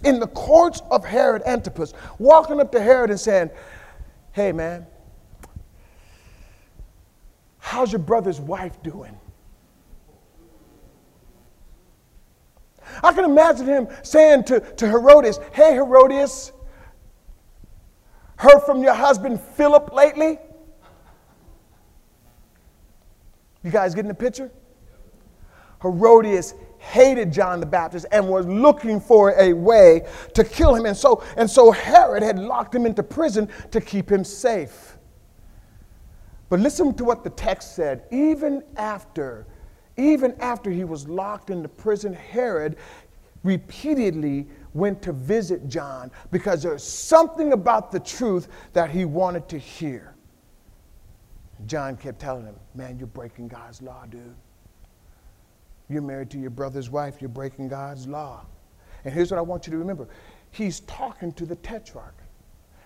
in 0.05 0.19
the 0.19 0.29
courts 0.29 0.83
of 0.91 1.05
Herod 1.05 1.43
Antipas 1.45 1.93
walking 2.19 2.61
up 2.61 2.73
to 2.73 2.81
Herod 2.81 3.11
and 3.11 3.21
saying, 3.21 3.51
Hey, 4.33 4.53
man, 4.53 4.87
how's 7.59 7.93
your 7.93 8.01
brother's 8.01 8.41
wife 8.41 8.83
doing? 8.83 9.17
I 13.03 13.13
can 13.13 13.25
imagine 13.25 13.67
him 13.67 13.89
saying 14.03 14.45
to, 14.45 14.61
to 14.61 14.87
Herodias, 14.87 15.39
Hey, 15.53 15.75
Herodias, 15.75 16.53
heard 18.37 18.61
from 18.61 18.83
your 18.83 18.95
husband 18.95 19.41
Philip 19.41 19.93
lately? 19.93 20.39
You 23.63 23.71
guys 23.71 23.95
getting 23.95 24.09
the 24.09 24.15
picture? 24.15 24.51
Herodias 25.83 26.55
hated 26.79 27.33
John 27.33 27.61
the 27.61 27.67
Baptist 27.67 28.07
and 28.13 28.29
was 28.29 28.47
looking 28.47 29.01
for 29.01 29.31
a 29.39 29.53
way 29.53 30.07
to 30.35 30.45
kill 30.45 30.75
him. 30.75 30.87
And 30.87 30.97
so, 30.97 31.23
and 31.37 31.49
so 31.49 31.71
Herod 31.71 32.23
had 32.23 32.39
locked 32.39 32.75
him 32.75 32.87
into 32.87 33.03
prison 33.03 33.49
to 33.71 33.81
keep 33.81 34.11
him 34.11 34.25
safe. 34.25 34.97
But 36.49 36.61
listen 36.61 36.95
to 36.95 37.05
what 37.05 37.25
the 37.25 37.31
text 37.31 37.75
said. 37.75 38.05
Even 38.11 38.63
after 38.77 39.47
even 39.99 40.37
after 40.39 40.71
he 40.71 40.85
was 40.85 41.09
locked 41.09 41.51
in 41.51 41.61
the 41.61 41.69
prison, 41.69 42.15
Herod 42.15 42.77
repeatedly 43.43 44.47
went 44.73 45.03
to 45.03 45.13
visit 45.13 45.69
John 45.69 46.13
because 46.31 46.63
there's 46.63 46.85
something 46.85 47.53
about 47.53 47.91
the 47.91 47.99
truth 47.99 48.49
that 48.75 48.91
he 48.91 49.05
wanted 49.05 49.49
to 49.49 49.59
hear. 49.59 50.15
John 51.69 51.97
kept 51.97 52.19
telling 52.19 52.45
him, 52.45 52.57
Man, 52.75 52.99
you're 52.99 53.07
breaking 53.07 53.49
God's 53.49 53.83
law, 53.83 54.05
dude. 54.07 54.35
You're 55.89 56.03
married 56.03 56.31
to 56.31 56.39
your 56.39 56.51
brother's 56.51 56.91
wife, 56.91 57.21
you're 57.21 57.29
breaking 57.29 57.69
God's 57.69 58.07
law. 58.07 58.45
And 59.05 59.15
here's 59.15 59.31
what 59.31 59.39
I 59.39 59.43
want 59.43 59.67
you 59.67 59.71
to 59.73 59.79
remember 59.79 60.09
He's 60.51 60.81
talking 60.81 61.33
to 61.33 61.47
the 61.47 61.57
tetrarch. 61.57 62.15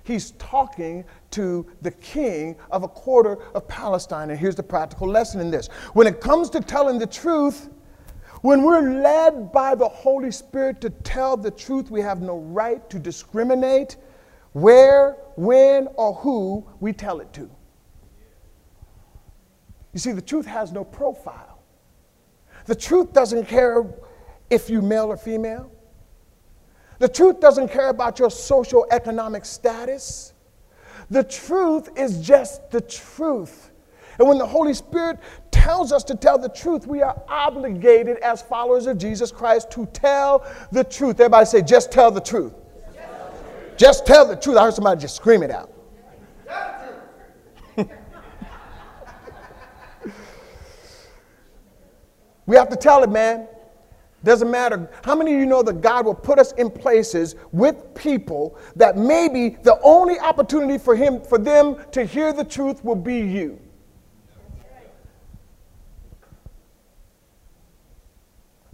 He's 0.05 0.33
talking 0.33 1.05
to 1.31 1.65
the 1.81 1.93
king 1.93 2.57
of 2.73 2.83
a 2.83 2.89
quarter 2.89 3.39
of 3.55 3.69
Palestine. 3.69 4.31
And 4.31 4.39
here's 4.39 4.57
the 4.57 4.63
practical 4.63 5.09
lesson 5.09 5.41
in 5.41 5.51
this 5.51 5.69
when 5.95 6.07
it 6.07 6.21
comes 6.21 6.51
to 6.51 6.61
telling 6.61 6.99
the 6.99 7.07
truth, 7.07 7.71
when 8.41 8.65
we're 8.65 9.01
led 9.01 9.53
by 9.53 9.77
the 9.77 9.89
Holy 9.89 10.33
Spirit 10.33 10.81
to 10.81 10.91
tell 10.91 11.37
the 11.37 11.53
truth, 11.53 11.93
we 11.93 12.01
have 12.01 12.21
no 12.21 12.39
right 12.39 12.89
to 12.91 12.99
discriminate 12.99 13.97
where, 14.53 15.17
when, 15.37 15.87
or 15.95 16.15
who 16.15 16.67
we 16.81 16.93
tell 16.93 17.21
it 17.21 17.33
to. 17.35 17.49
You 19.93 19.99
see, 19.99 20.13
the 20.13 20.23
truth 20.23 20.47
has 20.47 20.73
no 20.73 20.85
profile. 20.85 21.63
The 22.67 22.75
truth 22.75 23.13
doesn't 23.13 23.47
care 23.47 23.85
if 24.51 24.71
you're 24.71 24.83
male 24.83 25.07
or 25.07 25.17
female. 25.17 25.71
The 26.99 27.09
truth 27.09 27.41
doesn't 27.41 27.69
care 27.69 27.89
about 27.89 28.19
your 28.19 28.31
social 28.31 28.87
economic 28.91 29.45
status. 29.45 30.35
The 31.11 31.25
truth 31.25 31.89
is 31.97 32.25
just 32.25 32.71
the 32.71 32.81
truth. 32.81 33.71
And 34.19 34.29
when 34.29 34.39
the 34.39 34.47
Holy 34.47 34.75
Spirit 34.75 35.19
tells 35.51 35.91
us 35.91 36.05
to 36.05 36.15
tell 36.15 36.39
the 36.39 36.49
truth, 36.49 36.87
we 36.87 37.03
are 37.03 37.21
obligated 37.29 38.19
as 38.19 38.41
followers 38.41 38.87
of 38.87 38.99
Jesus 38.99 39.33
Christ 39.33 39.71
to 39.73 39.87
tell 39.87 40.47
the 40.71 40.85
truth. 40.85 41.19
Everybody 41.19 41.47
say, 41.47 41.63
just 41.63 41.91
tell 41.91 42.11
the 42.11 42.21
truth. 42.21 42.53
Just 43.77 44.07
tell 44.07 44.27
the 44.27 44.37
truth. 44.37 44.57
I 44.57 44.65
heard 44.65 44.75
somebody 44.75 45.01
just 45.01 45.17
scream 45.17 45.43
it 45.43 45.51
out. 45.51 45.72
We 52.53 52.59
have 52.59 52.69
to 52.69 52.77
tell 52.77 53.03
it, 53.03 53.09
man. 53.09 53.49
Doesn't 54.25 54.51
matter. 54.51 54.91
How 55.03 55.15
many 55.15 55.33
of 55.33 55.41
you 55.41 55.47
know 55.47 55.63
that 55.63 55.81
God 55.81 56.05
will 56.05 56.15
put 56.15 56.39
us 56.39 56.53
in 56.53 56.71
places 56.71 57.35
with 57.51 57.95
people 57.95 58.59
that 58.77 58.99
maybe 58.99 59.57
the 59.63 59.81
only 59.83 60.19
opportunity 60.19 60.77
for 60.77 60.95
him 60.95 61.23
for 61.23 61.39
them 61.39 61.77
to 61.93 62.05
hear 62.05 62.31
the 62.31 62.45
truth 62.45 62.85
will 62.85 62.95
be 62.95 63.21
you? 63.21 63.59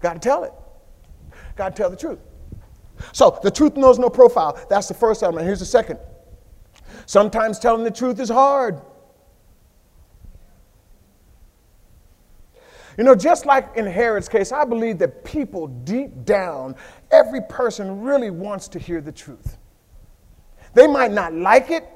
Got 0.01 0.15
to 0.15 0.19
tell 0.19 0.43
it. 0.43 0.53
Got 1.55 1.77
to 1.77 1.81
tell 1.81 1.89
the 1.89 1.97
truth. 1.97 2.19
So 3.13 3.39
the 3.45 3.51
truth 3.53 3.77
knows 3.77 4.01
no 4.01 4.11
profile. 4.11 4.59
That's 4.69 4.89
the 4.89 4.95
first 4.95 5.23
element. 5.23 5.47
Here's 5.47 5.61
the 5.61 5.65
second. 5.65 6.01
Sometimes 7.07 7.61
telling 7.61 7.85
the 7.85 7.93
truth 7.93 8.19
is 8.19 8.29
hard. 8.29 8.81
You 12.99 13.05
know, 13.05 13.15
just 13.15 13.47
like 13.47 13.77
in 13.77 13.87
Herod's 13.87 14.29
case, 14.29 14.51
I 14.51 14.65
believe 14.65 14.99
that 14.99 15.25
people 15.25 15.69
deep 15.69 16.25
down, 16.25 16.75
every 17.13 17.41
person 17.41 18.03
really 18.03 18.31
wants 18.31 18.67
to 18.69 18.81
hear 18.81 19.01
the 19.01 19.13
truth. 19.13 19.57
They 20.75 20.89
might 20.89 21.13
not 21.13 21.33
like 21.33 21.71
it, 21.71 21.89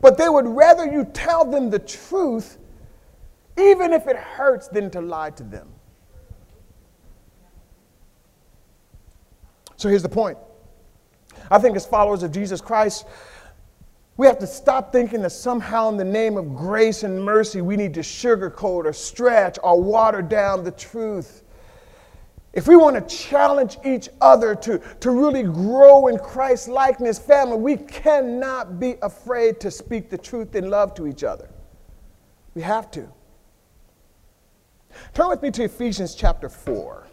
but 0.00 0.16
they 0.16 0.28
would 0.28 0.46
rather 0.46 0.86
you 0.86 1.04
tell 1.12 1.44
them 1.44 1.70
the 1.70 1.80
truth, 1.80 2.56
even 3.58 3.92
if 3.92 4.06
it 4.06 4.16
hurts, 4.16 4.68
than 4.68 4.90
to 4.92 5.00
lie 5.00 5.30
to 5.30 5.42
them. 5.42 5.68
So 9.76 9.88
here's 9.88 10.04
the 10.04 10.08
point. 10.08 10.38
I 11.50 11.58
think, 11.58 11.74
as 11.74 11.84
followers 11.84 12.22
of 12.22 12.30
Jesus 12.30 12.60
Christ, 12.60 13.06
we 14.16 14.26
have 14.26 14.38
to 14.40 14.46
stop 14.46 14.92
thinking 14.92 15.22
that 15.22 15.30
somehow, 15.30 15.88
in 15.88 15.96
the 15.96 16.04
name 16.04 16.36
of 16.36 16.54
grace 16.54 17.02
and 17.02 17.22
mercy, 17.22 17.62
we 17.62 17.76
need 17.76 17.94
to 17.94 18.00
sugarcoat 18.00 18.84
or 18.84 18.92
stretch 18.92 19.58
or 19.62 19.80
water 19.80 20.20
down 20.20 20.64
the 20.64 20.70
truth. 20.70 21.42
If 22.52 22.68
we 22.68 22.76
want 22.76 22.96
to 22.96 23.16
challenge 23.16 23.78
each 23.84 24.10
other 24.20 24.54
to, 24.56 24.78
to 25.00 25.10
really 25.10 25.42
grow 25.42 26.08
in 26.08 26.18
Christ 26.18 26.68
likeness, 26.68 27.18
family, 27.18 27.56
we 27.56 27.76
cannot 27.78 28.78
be 28.78 28.96
afraid 29.00 29.58
to 29.60 29.70
speak 29.70 30.10
the 30.10 30.18
truth 30.18 30.54
in 30.54 30.68
love 30.68 30.94
to 30.96 31.06
each 31.06 31.24
other. 31.24 31.48
We 32.54 32.60
have 32.60 32.90
to. 32.90 33.08
Turn 35.14 35.30
with 35.30 35.42
me 35.42 35.50
to 35.52 35.64
Ephesians 35.64 36.14
chapter 36.14 36.50
4. 36.50 37.06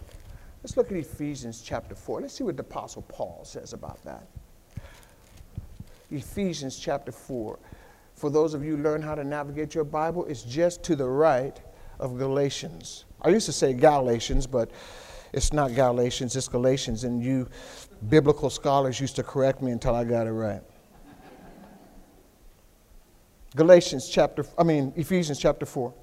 Let's 0.61 0.75
look 0.75 0.91
at 0.91 0.97
Ephesians 0.97 1.61
chapter 1.61 1.95
4. 1.95 2.19
Let's 2.19 2.33
see 2.33 2.43
what 2.43 2.57
the 2.57 2.63
Apostle 2.63 3.03
Paul 3.03 3.45
says 3.45 3.71
about 3.71 4.03
that. 4.03 4.27
Ephesians 6.11 6.77
chapter 6.77 7.11
4. 7.11 7.59
For 8.13 8.29
those 8.29 8.53
of 8.53 8.63
you 8.63 8.77
learn 8.77 9.01
how 9.01 9.15
to 9.15 9.23
navigate 9.23 9.73
your 9.73 9.83
Bible, 9.83 10.25
it's 10.25 10.43
just 10.43 10.83
to 10.83 10.95
the 10.95 11.07
right 11.07 11.59
of 11.99 12.17
Galatians. 12.17 13.05
I 13.21 13.29
used 13.29 13.45
to 13.45 13.53
say 13.53 13.73
Galatians, 13.73 14.47
but 14.47 14.71
it's 15.33 15.53
not 15.53 15.73
Galatians, 15.73 16.35
it's 16.35 16.47
Galatians. 16.47 17.03
And 17.03 17.23
you 17.23 17.47
biblical 18.09 18.49
scholars 18.49 18.99
used 18.99 19.15
to 19.17 19.23
correct 19.23 19.61
me 19.61 19.71
until 19.71 19.95
I 19.95 20.03
got 20.03 20.27
it 20.27 20.31
right. 20.31 20.61
Galatians 23.55 24.09
chapter, 24.09 24.45
I 24.57 24.63
mean, 24.63 24.93
Ephesians 24.95 25.39
chapter 25.39 25.65
4. 25.65 25.93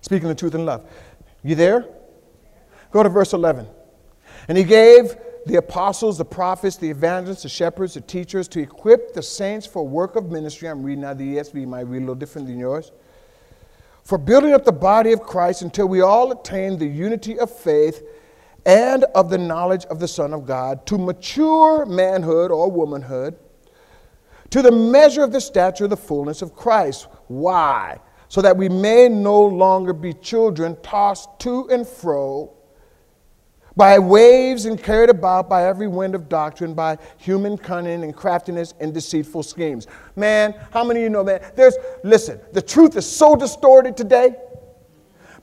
Speaking 0.00 0.28
the 0.28 0.34
truth 0.34 0.54
in 0.54 0.66
love. 0.66 0.88
You 1.42 1.54
there? 1.54 1.86
Go 2.90 3.02
to 3.02 3.08
verse 3.08 3.32
11. 3.32 3.66
And 4.48 4.58
he 4.58 4.64
gave 4.64 5.16
the 5.46 5.56
apostles, 5.56 6.18
the 6.18 6.24
prophets, 6.24 6.76
the 6.76 6.90
evangelists, 6.90 7.42
the 7.42 7.48
shepherds, 7.48 7.94
the 7.94 8.00
teachers 8.00 8.48
to 8.48 8.60
equip 8.60 9.12
the 9.12 9.22
saints 9.22 9.66
for 9.66 9.86
work 9.86 10.16
of 10.16 10.30
ministry. 10.30 10.68
I'm 10.68 10.82
reading 10.82 11.04
out 11.04 11.18
the 11.18 11.36
ESV, 11.36 11.66
might 11.66 11.86
read 11.86 11.98
a 11.98 12.00
little 12.00 12.14
different 12.14 12.46
than 12.48 12.58
yours. 12.58 12.92
For 14.02 14.18
building 14.18 14.52
up 14.52 14.64
the 14.64 14.72
body 14.72 15.12
of 15.12 15.22
Christ 15.22 15.62
until 15.62 15.86
we 15.86 16.00
all 16.00 16.32
attain 16.32 16.78
the 16.78 16.86
unity 16.86 17.38
of 17.38 17.50
faith 17.50 18.02
and 18.66 19.04
of 19.14 19.28
the 19.28 19.38
knowledge 19.38 19.84
of 19.86 19.98
the 19.98 20.08
Son 20.08 20.32
of 20.32 20.46
God, 20.46 20.86
to 20.86 20.96
mature 20.96 21.84
manhood 21.84 22.50
or 22.50 22.70
womanhood, 22.70 23.36
to 24.50 24.62
the 24.62 24.72
measure 24.72 25.22
of 25.22 25.32
the 25.32 25.40
stature 25.40 25.84
of 25.84 25.90
the 25.90 25.96
fullness 25.96 26.40
of 26.40 26.54
Christ. 26.54 27.08
Why? 27.28 27.98
So 28.28 28.40
that 28.40 28.56
we 28.56 28.68
may 28.68 29.08
no 29.08 29.42
longer 29.42 29.92
be 29.92 30.14
children 30.14 30.76
tossed 30.82 31.28
to 31.40 31.68
and 31.70 31.86
fro 31.86 32.53
by 33.76 33.98
waves 33.98 34.66
and 34.66 34.80
carried 34.80 35.10
about 35.10 35.48
by 35.48 35.66
every 35.66 35.88
wind 35.88 36.14
of 36.14 36.28
doctrine, 36.28 36.74
by 36.74 36.98
human 37.16 37.56
cunning 37.58 38.04
and 38.04 38.14
craftiness 38.14 38.74
and 38.80 38.94
deceitful 38.94 39.42
schemes. 39.42 39.86
Man, 40.16 40.54
how 40.72 40.84
many 40.84 41.00
of 41.00 41.04
you 41.04 41.10
know, 41.10 41.24
man? 41.24 41.40
There's, 41.56 41.76
listen, 42.04 42.40
the 42.52 42.62
truth 42.62 42.96
is 42.96 43.06
so 43.06 43.34
distorted 43.34 43.96
today. 43.96 44.36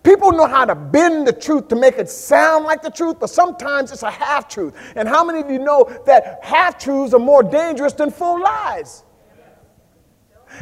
People 0.04 0.32
know 0.32 0.48
how 0.48 0.66
to 0.66 0.74
bend 0.74 1.28
the 1.28 1.34
truth 1.34 1.68
to 1.68 1.76
make 1.76 2.00
it 2.00 2.10
sound 2.10 2.66
like 2.66 2.82
the 2.82 2.90
truth, 2.90 3.18
but 3.20 3.30
sometimes 3.30 3.92
it's 3.92 4.02
a 4.02 4.10
half 4.10 4.48
truth. 4.48 4.76
And 4.96 5.08
how 5.08 5.24
many 5.24 5.42
of 5.42 5.52
you 5.52 5.60
know 5.60 5.86
that 6.08 6.40
half 6.42 6.80
truths 6.80 7.14
are 7.14 7.20
more 7.20 7.44
dangerous 7.44 7.94
than 7.94 8.10
full 8.10 8.42
lies? 8.42 9.04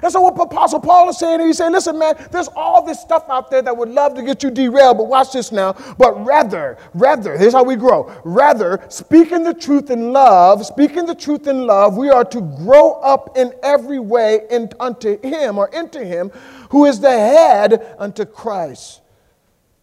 And 0.01 0.11
so 0.11 0.21
what 0.21 0.39
Apostle 0.39 0.79
Paul 0.79 1.09
is 1.09 1.17
saying, 1.17 1.39
he's 1.41 1.57
saying, 1.57 1.73
listen, 1.73 1.97
man, 1.97 2.15
there's 2.31 2.47
all 2.49 2.81
this 2.81 2.99
stuff 2.99 3.25
out 3.29 3.51
there 3.51 3.61
that 3.61 3.75
would 3.75 3.89
love 3.89 4.15
to 4.15 4.23
get 4.23 4.43
you 4.43 4.51
derailed, 4.51 4.97
but 4.97 5.07
watch 5.07 5.31
this 5.33 5.51
now. 5.51 5.73
But 5.97 6.25
rather, 6.25 6.77
rather, 6.93 7.37
here's 7.37 7.53
how 7.53 7.63
we 7.63 7.75
grow. 7.75 8.11
Rather, 8.23 8.83
speaking 8.89 9.43
the 9.43 9.53
truth 9.53 9.89
in 9.89 10.13
love, 10.13 10.65
speaking 10.65 11.05
the 11.05 11.15
truth 11.15 11.47
in 11.47 11.65
love, 11.65 11.97
we 11.97 12.09
are 12.09 12.25
to 12.25 12.41
grow 12.41 12.93
up 12.93 13.37
in 13.37 13.53
every 13.63 13.99
way 13.99 14.41
in, 14.49 14.69
unto 14.79 15.19
him 15.21 15.57
or 15.57 15.67
into 15.69 16.03
him 16.03 16.31
who 16.69 16.85
is 16.85 16.99
the 16.99 17.11
head 17.11 17.95
unto 17.97 18.25
Christ, 18.25 19.01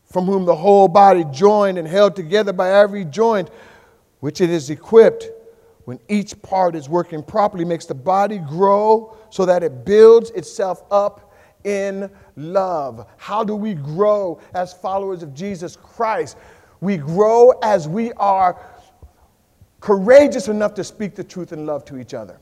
from 0.05 0.24
whom 0.26 0.44
the 0.44 0.55
whole 0.55 0.88
body 0.88 1.24
joined 1.33 1.79
and 1.79 1.87
held 1.87 2.16
together 2.16 2.52
by 2.52 2.70
every 2.70 3.05
joint 3.05 3.50
which 4.20 4.40
it 4.40 4.50
is 4.50 4.70
equipped 4.70 5.29
when 5.87 6.01
each 6.09 6.40
part 6.42 6.75
is 6.75 6.88
working 6.88 7.22
properly, 7.22 7.64
makes 7.64 7.87
the 7.87 7.94
body 7.94 8.38
grow 8.38 9.16
so 9.31 9.46
that 9.46 9.62
it 9.62 9.85
builds 9.85 10.31
itself 10.33 10.83
up 10.90 11.33
in 11.62 12.11
love. 12.35 13.07
How 13.16 13.44
do 13.44 13.55
we 13.55 13.75
grow 13.75 14.40
as 14.53 14.72
followers 14.72 15.22
of 15.22 15.33
Jesus 15.33 15.77
Christ? 15.77 16.37
We 16.81 16.96
grow 16.96 17.51
as 17.62 17.87
we 17.87 18.12
are 18.14 18.61
courageous 19.79 20.49
enough 20.49 20.75
to 20.75 20.83
speak 20.83 21.14
the 21.14 21.22
truth 21.22 21.53
in 21.53 21.66
love 21.66 21.85
to 21.85 21.99
each 21.99 22.14
other. 22.14 22.40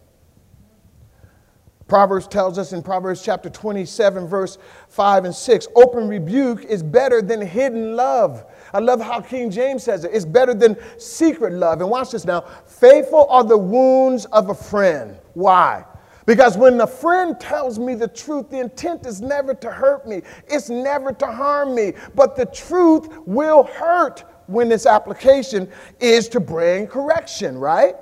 Proverbs 1.87 2.27
tells 2.27 2.59
us 2.59 2.73
in 2.73 2.83
Proverbs 2.83 3.23
chapter 3.23 3.51
27, 3.51 4.27
verse 4.27 4.57
5 4.89 5.27
and 5.27 5.35
6 5.35 5.69
open 5.77 6.09
rebuke 6.09 6.65
is 6.65 6.83
better 6.83 7.21
than 7.21 7.43
hidden 7.43 7.95
love. 7.95 8.47
I 8.75 8.81
love 8.81 9.01
how 9.01 9.21
King 9.21 9.53
James 9.53 9.85
says 9.85 10.05
it. 10.05 10.11
It's 10.13 10.25
better 10.25 10.53
than 10.53 10.77
secret 10.99 11.53
love. 11.53 11.81
And 11.81 11.89
watch 11.89 12.11
this 12.11 12.25
now. 12.25 12.41
Faithful 12.67 13.27
are 13.31 13.45
the 13.45 13.57
wounds 13.57 14.25
of 14.27 14.51
a 14.51 14.55
friend. 14.55 15.17
Why? 15.35 15.85
Because 16.27 16.57
when 16.57 16.81
a 16.81 16.87
friend 16.87 17.39
tells 17.39 17.79
me 17.79 17.95
the 17.95 18.09
truth, 18.09 18.51
the 18.51 18.59
intent 18.59 19.07
is 19.07 19.21
never 19.21 19.55
to 19.55 19.71
hurt 19.71 20.09
me, 20.09 20.23
it's 20.49 20.71
never 20.71 21.13
to 21.13 21.27
harm 21.27 21.75
me. 21.75 21.93
But 22.17 22.35
the 22.35 22.47
truth 22.47 23.09
will 23.27 23.63
hurt 23.63 24.25
when 24.47 24.73
its 24.73 24.87
application 24.87 25.71
is 26.01 26.29
to 26.31 26.41
bring 26.41 26.89
correction, 26.89 27.57
right? 27.57 27.95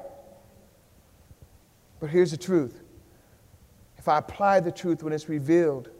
But 2.00 2.08
here's 2.08 2.30
the 2.30 2.36
truth 2.38 2.80
if 3.98 4.08
I 4.08 4.18
apply 4.18 4.60
the 4.60 4.72
truth 4.72 5.02
when 5.02 5.12
it's 5.12 5.28
revealed, 5.28 5.90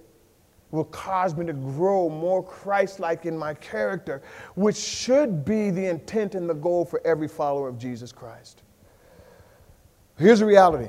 will 0.73 0.85
cause 0.85 1.37
me 1.37 1.47
to 1.47 1.53
grow 1.53 2.09
more 2.09 2.43
Christ 2.43 2.99
like 2.99 3.27
in 3.27 3.37
my 3.39 3.55
character, 3.55 4.23
which 4.57 4.77
should 4.77 5.45
be 5.45 5.71
the 5.71 5.87
intent 5.87 6.35
and 6.35 6.49
the 6.49 6.55
goal 6.55 6.85
for 6.85 7.01
every 7.07 7.29
follower 7.29 7.69
of 7.69 7.79
Jesus 7.79 8.11
Christ. 8.11 8.63
Here's 10.19 10.41
the 10.41 10.47
reality 10.47 10.89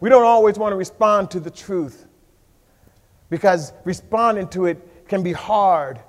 we 0.00 0.08
don't 0.08 0.24
always 0.24 0.58
want 0.58 0.72
to 0.72 0.76
respond 0.76 1.30
to 1.32 1.40
the 1.40 1.50
truth 1.50 2.06
because 3.28 3.74
responding 3.84 4.48
to 4.48 4.64
it 4.66 5.06
can 5.06 5.22
be 5.22 5.32
hard. 5.32 6.00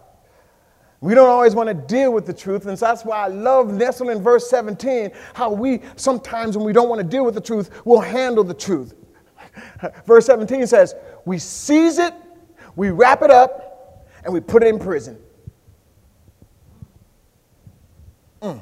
We 1.02 1.16
don't 1.16 1.30
always 1.30 1.56
want 1.56 1.68
to 1.68 1.74
deal 1.74 2.14
with 2.14 2.28
the 2.28 2.34
truth, 2.34 2.68
and 2.68 2.78
so 2.78 2.86
that's 2.86 3.04
why 3.04 3.26
I 3.26 3.28
love 3.28 3.74
nestled 3.74 4.12
in 4.12 4.22
verse 4.22 4.50
17 4.50 5.12
how 5.34 5.52
we 5.52 5.82
sometimes, 5.96 6.56
when 6.56 6.66
we 6.66 6.74
don't 6.74 6.88
want 6.88 7.02
to 7.02 7.08
deal 7.08 7.26
with 7.26 7.34
the 7.34 7.42
truth, 7.42 7.86
will 7.86 8.00
handle 8.00 8.44
the 8.44 8.54
truth. 8.54 8.94
Verse 10.06 10.26
17 10.26 10.66
says, 10.68 10.96
We 11.26 11.38
seize 11.38 11.98
it, 11.98 12.14
we 12.76 12.90
wrap 12.90 13.22
it 13.22 13.32
up, 13.32 14.08
and 14.24 14.34
we 14.34 14.40
put 14.40 14.64
it 14.64 14.68
in 14.68 14.80
prison. 14.80 15.18
Mm. 18.42 18.62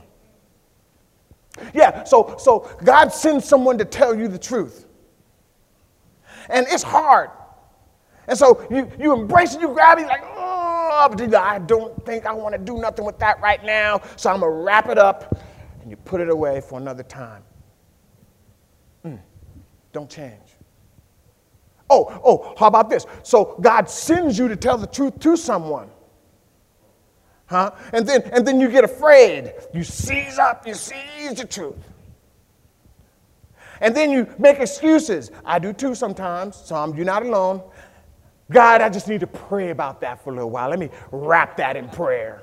Yeah, 1.74 2.04
so, 2.04 2.36
so 2.38 2.70
God 2.84 3.10
sends 3.10 3.46
someone 3.46 3.78
to 3.78 3.86
tell 3.86 4.16
you 4.16 4.28
the 4.28 4.40
truth. 4.40 4.86
And 6.50 6.66
it's 6.70 6.84
hard. 6.84 7.30
And 8.28 8.38
so 8.38 8.66
you, 8.70 8.92
you 9.00 9.14
embrace 9.14 9.56
it, 9.56 9.62
you 9.62 9.70
grab 9.70 9.98
it, 9.98 10.08
like, 10.08 10.22
but 11.08 11.34
I 11.36 11.60
don't 11.60 12.06
think 12.06 12.26
I 12.26 12.34
want 12.34 12.54
to 12.54 12.60
do 12.60 12.78
nothing 12.78 13.06
with 13.06 13.18
that 13.20 13.40
right 13.42 13.64
now, 13.64 14.02
so 14.16 14.30
I'm 14.30 14.42
going 14.42 14.52
to 14.52 14.58
wrap 14.64 14.90
it 14.90 14.98
up 14.98 15.42
and 15.82 15.90
you 15.90 15.98
put 15.98 16.20
it 16.20 16.30
away 16.30 16.62
for 16.62 16.78
another 16.80 17.04
time. 17.04 17.44
Mm, 19.06 19.20
don't 19.94 20.10
change. 20.10 20.49
Oh, 21.90 22.22
oh, 22.24 22.56
how 22.58 22.68
about 22.68 22.90
this? 22.90 23.06
So 23.24 23.58
God 23.62 23.90
sends 23.90 24.38
you 24.38 24.48
to 24.48 24.56
tell 24.56 24.78
the 24.78 24.88
truth 24.88 25.20
to 25.22 25.36
someone. 25.36 25.90
Huh? 27.48 27.72
And 27.94 28.08
then 28.08 28.22
and 28.32 28.48
then 28.48 28.60
you 28.60 28.70
get 28.70 28.84
afraid. 28.84 29.54
You 29.74 29.84
seize 29.84 30.38
up, 30.38 30.68
you 30.68 30.76
seize 30.76 31.36
the 31.36 31.46
truth. 31.46 31.76
And 33.82 33.96
then 33.96 34.12
you 34.12 34.28
make 34.38 34.60
excuses. 34.60 35.32
I 35.46 35.58
do 35.58 35.74
too 35.74 35.96
sometimes, 35.96 36.56
so 36.56 36.76
I'm, 36.76 36.94
you're 36.96 37.06
not 37.06 37.26
alone. 37.26 37.64
God, 38.52 38.82
I 38.82 38.90
just 38.90 39.08
need 39.08 39.22
to 39.22 39.28
pray 39.28 39.70
about 39.70 40.02
that 40.02 40.24
for 40.24 40.32
a 40.32 40.34
little 40.34 40.50
while. 40.50 40.70
Let 40.70 40.80
me 40.80 40.90
wrap 41.12 41.58
that 41.58 41.78
in 41.78 41.88
prayer. 41.90 42.42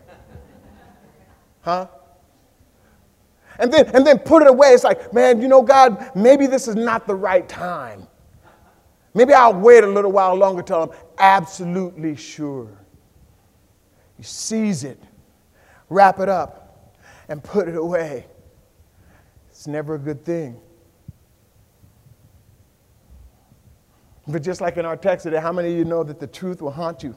Huh? 1.62 1.88
And 3.58 3.72
then, 3.72 3.86
and 3.94 4.06
then 4.06 4.18
put 4.18 4.42
it 4.42 4.48
away. 4.48 4.68
It's 4.68 4.84
like, 4.84 5.12
man, 5.12 5.42
you 5.42 5.48
know, 5.48 5.62
God, 5.62 6.12
maybe 6.14 6.46
this 6.46 6.68
is 6.68 6.76
not 6.76 7.06
the 7.06 7.14
right 7.14 7.48
time. 7.48 8.06
Maybe 9.16 9.32
I'll 9.32 9.54
wait 9.54 9.82
a 9.82 9.86
little 9.86 10.12
while 10.12 10.34
longer 10.34 10.62
till 10.62 10.82
I'm 10.82 10.90
absolutely 11.18 12.16
sure. 12.16 12.68
You 14.18 14.24
seize 14.24 14.84
it, 14.84 15.02
wrap 15.88 16.20
it 16.20 16.28
up, 16.28 16.94
and 17.30 17.42
put 17.42 17.66
it 17.66 17.76
away. 17.76 18.26
It's 19.48 19.66
never 19.66 19.94
a 19.94 19.98
good 19.98 20.22
thing. 20.22 20.60
But 24.28 24.42
just 24.42 24.60
like 24.60 24.76
in 24.76 24.84
our 24.84 24.98
text 24.98 25.24
today, 25.24 25.40
how 25.40 25.50
many 25.50 25.72
of 25.72 25.78
you 25.78 25.86
know 25.86 26.04
that 26.04 26.20
the 26.20 26.26
truth 26.26 26.60
will 26.60 26.70
haunt 26.70 27.02
you? 27.02 27.16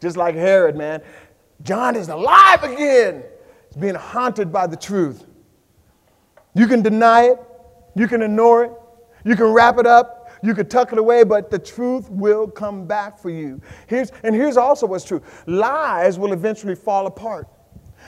Just 0.00 0.16
like 0.16 0.36
Herod, 0.36 0.76
man. 0.76 1.02
John 1.64 1.96
is 1.96 2.10
alive 2.10 2.62
again. 2.62 3.24
He's 3.66 3.76
being 3.76 3.96
haunted 3.96 4.52
by 4.52 4.68
the 4.68 4.76
truth. 4.76 5.26
You 6.54 6.68
can 6.68 6.80
deny 6.80 7.24
it, 7.24 7.40
you 7.96 8.06
can 8.06 8.22
ignore 8.22 8.64
it, 8.66 8.72
you 9.24 9.36
can 9.36 9.46
wrap 9.46 9.78
it 9.78 9.86
up, 9.86 10.30
you 10.42 10.54
can 10.54 10.68
tuck 10.68 10.92
it 10.92 10.98
away, 10.98 11.24
but 11.24 11.50
the 11.50 11.58
truth 11.58 12.10
will 12.10 12.48
come 12.48 12.86
back 12.86 13.18
for 13.18 13.30
you. 13.30 13.60
Here's, 13.86 14.10
and 14.24 14.34
here's 14.34 14.56
also 14.56 14.86
what's 14.86 15.04
true 15.04 15.22
lies 15.46 16.18
will 16.18 16.32
eventually 16.32 16.74
fall 16.74 17.06
apart. 17.06 17.46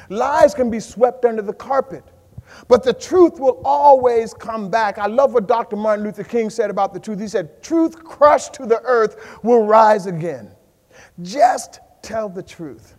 Lies 0.08 0.54
can 0.54 0.70
be 0.70 0.80
swept 0.80 1.24
under 1.24 1.42
the 1.42 1.52
carpet. 1.52 2.04
But 2.68 2.82
the 2.82 2.92
truth 2.92 3.38
will 3.40 3.60
always 3.64 4.34
come 4.34 4.70
back. 4.70 4.98
I 4.98 5.06
love 5.06 5.32
what 5.32 5.46
Dr. 5.48 5.76
Martin 5.76 6.04
Luther 6.04 6.24
King 6.24 6.50
said 6.50 6.70
about 6.70 6.92
the 6.92 7.00
truth. 7.00 7.18
He 7.18 7.28
said, 7.28 7.62
Truth 7.62 8.04
crushed 8.04 8.52
to 8.54 8.66
the 8.66 8.80
earth 8.82 9.38
will 9.42 9.64
rise 9.64 10.06
again. 10.06 10.50
Just 11.22 11.80
tell 12.02 12.28
the 12.28 12.42
truth. 12.42 12.96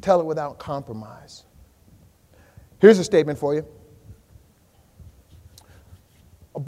tell 0.00 0.20
it 0.20 0.26
without 0.26 0.58
compromise. 0.58 1.44
Here's 2.78 2.98
a 2.98 3.04
statement 3.04 3.38
for 3.38 3.54
you. 3.54 3.66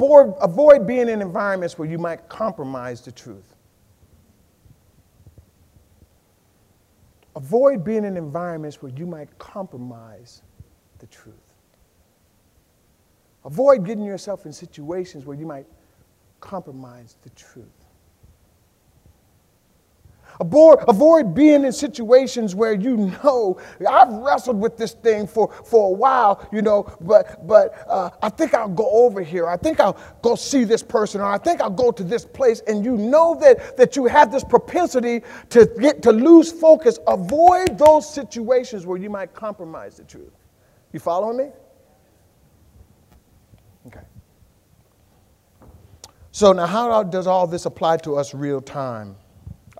Avoid, 0.00 0.34
avoid 0.40 0.86
being 0.86 1.10
in 1.10 1.20
environments 1.20 1.78
where 1.78 1.86
you 1.86 1.98
might 1.98 2.26
compromise 2.26 3.02
the 3.02 3.12
truth. 3.12 3.54
Avoid 7.36 7.84
being 7.84 8.06
in 8.06 8.16
environments 8.16 8.80
where 8.80 8.92
you 8.92 9.04
might 9.04 9.38
compromise 9.38 10.40
the 11.00 11.06
truth. 11.08 11.34
Avoid 13.44 13.84
getting 13.84 14.04
yourself 14.04 14.46
in 14.46 14.54
situations 14.54 15.26
where 15.26 15.36
you 15.36 15.44
might 15.44 15.66
compromise 16.40 17.16
the 17.22 17.30
truth. 17.30 17.79
Avoid, 20.40 20.78
avoid 20.88 21.34
being 21.34 21.64
in 21.64 21.72
situations 21.72 22.54
where 22.54 22.72
you 22.72 22.96
know 22.96 23.60
I've 23.86 24.08
wrestled 24.08 24.58
with 24.58 24.78
this 24.78 24.92
thing 24.92 25.26
for, 25.26 25.52
for 25.52 25.88
a 25.88 25.92
while, 25.92 26.48
you 26.50 26.62
know, 26.62 26.90
but, 27.02 27.46
but 27.46 27.84
uh, 27.86 28.08
I 28.22 28.30
think 28.30 28.54
I'll 28.54 28.68
go 28.68 28.88
over 28.90 29.20
here. 29.22 29.46
I 29.46 29.58
think 29.58 29.80
I'll 29.80 29.98
go 30.22 30.34
see 30.34 30.64
this 30.64 30.82
person, 30.82 31.20
or 31.20 31.26
I 31.26 31.36
think 31.36 31.60
I'll 31.60 31.68
go 31.68 31.90
to 31.90 32.02
this 32.02 32.24
place. 32.24 32.60
And 32.66 32.82
you 32.82 32.96
know 32.96 33.34
that, 33.40 33.76
that 33.76 33.96
you 33.96 34.06
have 34.06 34.32
this 34.32 34.42
propensity 34.42 35.22
to 35.50 35.66
get 35.78 36.00
to 36.02 36.12
lose 36.12 36.50
focus. 36.50 36.98
Avoid 37.06 37.76
those 37.76 38.12
situations 38.12 38.86
where 38.86 38.98
you 38.98 39.10
might 39.10 39.34
compromise 39.34 39.98
the 39.98 40.04
truth. 40.04 40.32
You 40.94 41.00
following 41.00 41.36
me? 41.36 41.50
Okay. 43.88 44.00
So 46.32 46.54
now, 46.54 46.66
how 46.66 47.02
does 47.02 47.26
all 47.26 47.46
this 47.46 47.66
apply 47.66 47.98
to 47.98 48.16
us 48.16 48.32
real 48.32 48.62
time? 48.62 49.16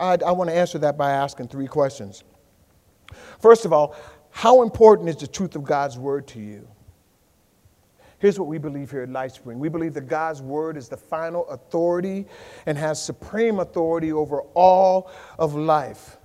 I, 0.00 0.16
I 0.26 0.32
want 0.32 0.48
to 0.50 0.56
answer 0.56 0.78
that 0.78 0.96
by 0.96 1.12
asking 1.12 1.48
three 1.48 1.66
questions. 1.66 2.24
First 3.38 3.64
of 3.64 3.72
all, 3.72 3.94
how 4.30 4.62
important 4.62 5.08
is 5.08 5.16
the 5.16 5.26
truth 5.26 5.54
of 5.54 5.64
God's 5.64 5.98
word 5.98 6.26
to 6.28 6.40
you? 6.40 6.66
Here's 8.18 8.38
what 8.38 8.48
we 8.48 8.58
believe 8.58 8.90
here 8.90 9.02
at 9.02 9.08
LifeSpring. 9.08 9.56
We 9.56 9.68
believe 9.68 9.94
that 9.94 10.06
God's 10.06 10.42
word 10.42 10.76
is 10.76 10.88
the 10.88 10.96
final 10.96 11.48
authority 11.48 12.26
and 12.66 12.76
has 12.76 13.02
supreme 13.02 13.60
authority 13.60 14.12
over 14.12 14.42
all 14.54 15.10
of 15.38 15.54
life. 15.54 16.18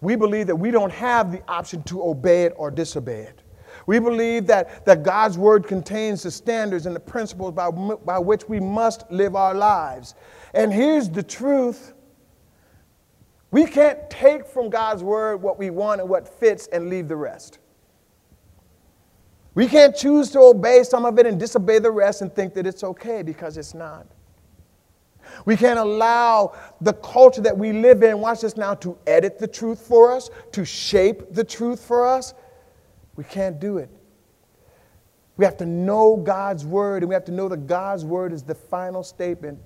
We 0.00 0.16
believe 0.16 0.46
that 0.46 0.56
we 0.56 0.70
don't 0.70 0.92
have 0.92 1.32
the 1.32 1.42
option 1.48 1.82
to 1.84 2.02
obey 2.02 2.44
it 2.44 2.54
or 2.56 2.70
disobey 2.70 3.20
it. 3.20 3.42
We 3.86 3.98
believe 3.98 4.46
that, 4.46 4.86
that 4.86 5.02
God's 5.02 5.36
word 5.36 5.66
contains 5.66 6.22
the 6.22 6.30
standards 6.30 6.86
and 6.86 6.96
the 6.96 7.00
principles 7.00 7.52
by, 7.52 7.70
by 7.70 8.18
which 8.18 8.48
we 8.48 8.60
must 8.60 9.10
live 9.10 9.36
our 9.36 9.54
lives. 9.54 10.14
And 10.54 10.72
here's 10.72 11.10
the 11.10 11.22
truth 11.22 11.92
we 13.54 13.66
can't 13.66 14.10
take 14.10 14.48
from 14.48 14.68
God's 14.68 15.04
word 15.04 15.40
what 15.40 15.60
we 15.60 15.70
want 15.70 16.00
and 16.00 16.10
what 16.10 16.26
fits 16.26 16.66
and 16.72 16.90
leave 16.90 17.06
the 17.06 17.14
rest. 17.14 17.60
We 19.54 19.68
can't 19.68 19.94
choose 19.94 20.28
to 20.32 20.40
obey 20.40 20.82
some 20.82 21.04
of 21.04 21.20
it 21.20 21.26
and 21.26 21.38
disobey 21.38 21.78
the 21.78 21.92
rest 21.92 22.20
and 22.20 22.34
think 22.34 22.54
that 22.54 22.66
it's 22.66 22.82
okay 22.82 23.22
because 23.22 23.56
it's 23.56 23.72
not. 23.72 24.08
We 25.44 25.56
can't 25.56 25.78
allow 25.78 26.56
the 26.80 26.94
culture 26.94 27.42
that 27.42 27.56
we 27.56 27.72
live 27.72 28.02
in, 28.02 28.18
watch 28.18 28.40
this 28.40 28.56
now, 28.56 28.74
to 28.74 28.98
edit 29.06 29.38
the 29.38 29.46
truth 29.46 29.86
for 29.86 30.10
us, 30.10 30.30
to 30.50 30.64
shape 30.64 31.32
the 31.32 31.44
truth 31.44 31.80
for 31.80 32.08
us. 32.08 32.34
We 33.14 33.22
can't 33.22 33.60
do 33.60 33.78
it. 33.78 33.88
We 35.36 35.44
have 35.44 35.56
to 35.58 35.66
know 35.66 36.16
God's 36.16 36.66
word, 36.66 37.04
and 37.04 37.08
we 37.08 37.14
have 37.14 37.24
to 37.26 37.32
know 37.32 37.48
that 37.48 37.68
God's 37.68 38.04
word 38.04 38.32
is 38.32 38.42
the 38.42 38.56
final 38.56 39.04
statement. 39.04 39.60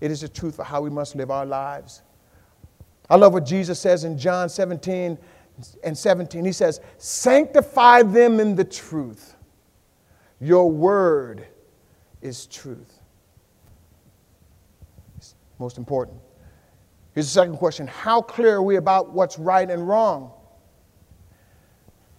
It 0.00 0.12
is 0.12 0.20
the 0.20 0.28
truth 0.28 0.54
for 0.54 0.62
how 0.62 0.80
we 0.80 0.90
must 0.90 1.16
live 1.16 1.32
our 1.32 1.44
lives. 1.44 2.02
I 3.12 3.16
love 3.16 3.34
what 3.34 3.44
Jesus 3.44 3.78
says 3.78 4.04
in 4.04 4.16
John 4.16 4.48
17 4.48 5.18
and 5.84 5.98
17. 5.98 6.46
He 6.46 6.52
says, 6.52 6.80
Sanctify 6.96 8.04
them 8.04 8.40
in 8.40 8.56
the 8.56 8.64
truth. 8.64 9.36
Your 10.40 10.70
word 10.70 11.46
is 12.22 12.46
truth. 12.46 13.00
It's 15.18 15.34
most 15.58 15.76
important. 15.76 16.16
Here's 17.14 17.26
the 17.26 17.32
second 17.32 17.58
question 17.58 17.86
How 17.86 18.22
clear 18.22 18.54
are 18.54 18.62
we 18.62 18.76
about 18.76 19.12
what's 19.12 19.38
right 19.38 19.70
and 19.70 19.86
wrong? 19.86 20.32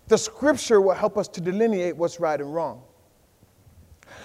The 0.10 0.18
scripture 0.20 0.80
will 0.80 0.94
help 0.94 1.18
us 1.18 1.28
to 1.30 1.42
delineate 1.42 1.98
what's 1.98 2.20
right 2.20 2.40
and 2.40 2.54
wrong. 2.54 2.84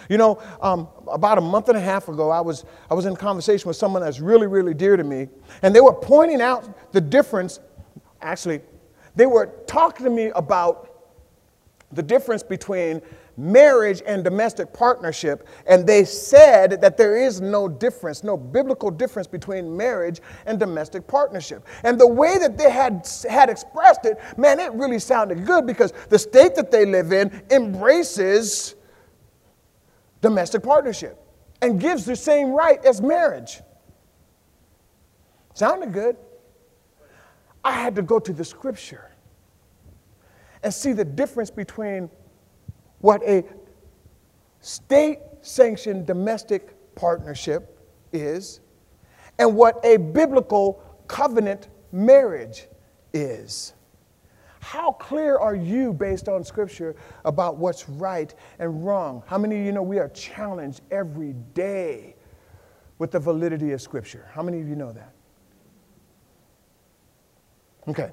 You 0.08 0.16
know, 0.16 0.42
um, 0.60 0.88
about 1.06 1.38
a 1.38 1.42
month 1.42 1.68
and 1.68 1.76
a 1.76 1.80
half 1.80 2.08
ago, 2.08 2.30
I 2.30 2.40
was, 2.40 2.64
I 2.90 2.94
was 2.94 3.04
in 3.04 3.14
conversation 3.14 3.68
with 3.68 3.76
someone 3.76 4.02
that's 4.02 4.20
really, 4.20 4.46
really 4.46 4.74
dear 4.74 4.96
to 4.96 5.04
me, 5.04 5.28
and 5.62 5.74
they 5.74 5.80
were 5.80 5.94
pointing 5.94 6.40
out 6.40 6.92
the 6.92 7.00
difference. 7.00 7.60
Actually, 8.22 8.60
they 9.16 9.26
were 9.26 9.46
talking 9.66 10.04
to 10.04 10.10
me 10.10 10.30
about 10.34 10.84
the 11.92 12.02
difference 12.02 12.42
between 12.42 13.02
marriage 13.36 14.02
and 14.04 14.24
domestic 14.24 14.72
partnership, 14.72 15.46
and 15.66 15.86
they 15.86 16.04
said 16.04 16.80
that 16.80 16.96
there 16.96 17.16
is 17.16 17.40
no 17.40 17.68
difference, 17.68 18.24
no 18.24 18.36
biblical 18.36 18.90
difference 18.90 19.28
between 19.28 19.76
marriage 19.76 20.20
and 20.46 20.58
domestic 20.58 21.06
partnership. 21.06 21.66
And 21.84 22.00
the 22.00 22.06
way 22.06 22.36
that 22.38 22.58
they 22.58 22.70
had, 22.70 23.08
had 23.28 23.48
expressed 23.48 24.04
it, 24.04 24.18
man, 24.36 24.58
it 24.58 24.72
really 24.72 24.98
sounded 24.98 25.46
good 25.46 25.66
because 25.66 25.92
the 26.08 26.18
state 26.18 26.54
that 26.56 26.70
they 26.70 26.84
live 26.84 27.12
in 27.12 27.42
embraces 27.50 28.74
domestic 30.20 30.62
partnership 30.62 31.18
and 31.62 31.80
gives 31.80 32.04
the 32.04 32.16
same 32.16 32.52
right 32.52 32.84
as 32.84 33.00
marriage. 33.00 33.60
Sounded 35.54 35.92
good. 35.92 36.16
I 37.64 37.72
had 37.72 37.96
to 37.96 38.02
go 38.02 38.18
to 38.18 38.32
the 38.32 38.44
scripture 38.44 39.10
and 40.62 40.72
see 40.72 40.92
the 40.92 41.04
difference 41.04 41.50
between 41.50 42.08
what 43.00 43.22
a 43.22 43.44
state 44.60 45.18
sanctioned 45.40 46.06
domestic 46.06 46.74
partnership 46.94 47.78
is 48.12 48.60
and 49.38 49.54
what 49.54 49.84
a 49.84 49.96
biblical 49.96 50.82
covenant 51.06 51.68
marriage 51.92 52.66
is. 53.12 53.74
How 54.68 54.92
clear 54.92 55.38
are 55.38 55.54
you, 55.54 55.94
based 55.94 56.28
on 56.28 56.44
Scripture, 56.44 56.94
about 57.24 57.56
what's 57.56 57.88
right 57.88 58.34
and 58.58 58.84
wrong? 58.84 59.22
How 59.26 59.38
many 59.38 59.58
of 59.58 59.64
you 59.64 59.72
know 59.72 59.82
we 59.82 59.98
are 59.98 60.10
challenged 60.10 60.82
every 60.90 61.32
day 61.54 62.14
with 62.98 63.10
the 63.10 63.18
validity 63.18 63.72
of 63.72 63.80
Scripture? 63.80 64.28
How 64.30 64.42
many 64.42 64.60
of 64.60 64.68
you 64.68 64.76
know 64.76 64.92
that? 64.92 65.14
Okay. 67.88 68.10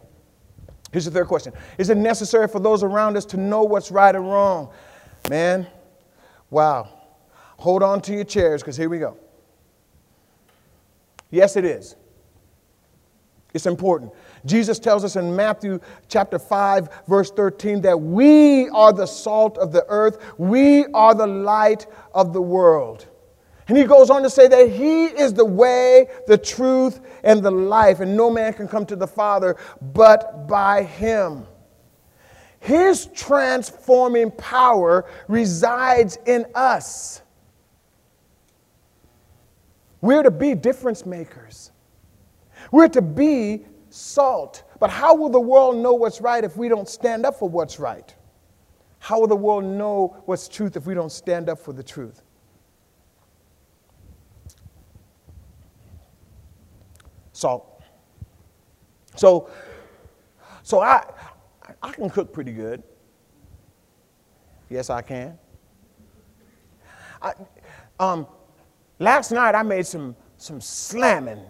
Here's 0.93 1.03
the 1.03 1.11
third 1.11 1.27
question 1.27 1.51
Is 1.77 1.89
it 1.89 1.97
necessary 1.97 2.47
for 2.47 2.61
those 2.61 2.83
around 2.83 3.17
us 3.17 3.25
to 3.25 3.37
know 3.37 3.63
what's 3.63 3.91
right 3.91 4.15
and 4.15 4.25
wrong? 4.25 4.71
Man, 5.29 5.67
wow. 6.51 6.87
Hold 7.57 7.83
on 7.83 7.99
to 8.03 8.13
your 8.13 8.23
chairs 8.23 8.61
because 8.61 8.77
here 8.77 8.87
we 8.87 8.99
go. 8.99 9.17
Yes, 11.31 11.57
it 11.57 11.65
is. 11.65 11.97
It's 13.53 13.65
important. 13.65 14.13
Jesus 14.45 14.77
tells 14.79 15.03
us 15.03 15.15
in 15.15 15.35
Matthew 15.35 15.79
chapter 16.07 16.37
5, 16.37 17.05
verse 17.07 17.31
13, 17.31 17.81
that 17.81 17.99
we 17.99 18.69
are 18.69 18.93
the 18.93 19.05
salt 19.05 19.57
of 19.57 19.71
the 19.71 19.85
earth, 19.87 20.19
we 20.37 20.85
are 20.93 21.15
the 21.15 21.27
light 21.27 21.87
of 22.13 22.31
the 22.33 22.41
world. 22.41 23.07
And 23.67 23.77
he 23.77 23.85
goes 23.85 24.11
on 24.11 24.21
to 24.21 24.29
say 24.29 24.47
that 24.47 24.69
he 24.69 25.05
is 25.05 25.33
the 25.33 25.45
way, 25.45 26.07
the 26.27 26.37
truth, 26.37 26.99
and 27.23 27.41
the 27.41 27.49
life, 27.49 27.99
and 27.99 28.15
no 28.15 28.29
man 28.29 28.53
can 28.53 28.67
come 28.67 28.85
to 28.85 28.95
the 28.95 29.07
Father 29.07 29.57
but 29.81 30.47
by 30.47 30.83
him. 30.83 31.47
His 32.59 33.07
transforming 33.07 34.31
power 34.31 35.05
resides 35.27 36.17
in 36.25 36.45
us. 36.53 37.21
We're 40.01 40.23
to 40.23 40.31
be 40.31 40.53
difference 40.53 41.05
makers. 41.05 41.71
We're 42.71 42.87
to 42.89 43.01
be 43.01 43.65
salt. 43.95 44.63
But 44.79 44.89
how 44.89 45.15
will 45.15 45.29
the 45.29 45.39
world 45.39 45.77
know 45.77 45.93
what's 45.93 46.19
right 46.19 46.43
if 46.43 46.57
we 46.57 46.67
don't 46.67 46.87
stand 46.87 47.25
up 47.25 47.39
for 47.39 47.47
what's 47.47 47.79
right? 47.79 48.13
How 48.99 49.19
will 49.19 49.27
the 49.27 49.35
world 49.35 49.63
know 49.63 50.21
what's 50.25 50.47
truth 50.47 50.75
if 50.75 50.85
we 50.85 50.93
don't 50.93 51.11
stand 51.11 51.47
up 51.47 51.59
for 51.59 51.73
the 51.73 51.83
truth? 51.83 52.21
Salt. 57.31 57.81
So, 59.15 59.49
so 60.63 60.81
I, 60.81 61.05
I 61.81 61.91
can 61.91 62.09
cook 62.09 62.33
pretty 62.33 62.51
good. 62.51 62.83
Yes, 64.69 64.89
I 64.89 65.01
can. 65.01 65.37
I, 67.21 67.33
um, 67.99 68.27
last 68.99 69.31
night 69.31 69.55
I 69.55 69.63
made 69.63 69.85
some, 69.85 70.15
some 70.37 70.59
slamming 70.59 71.45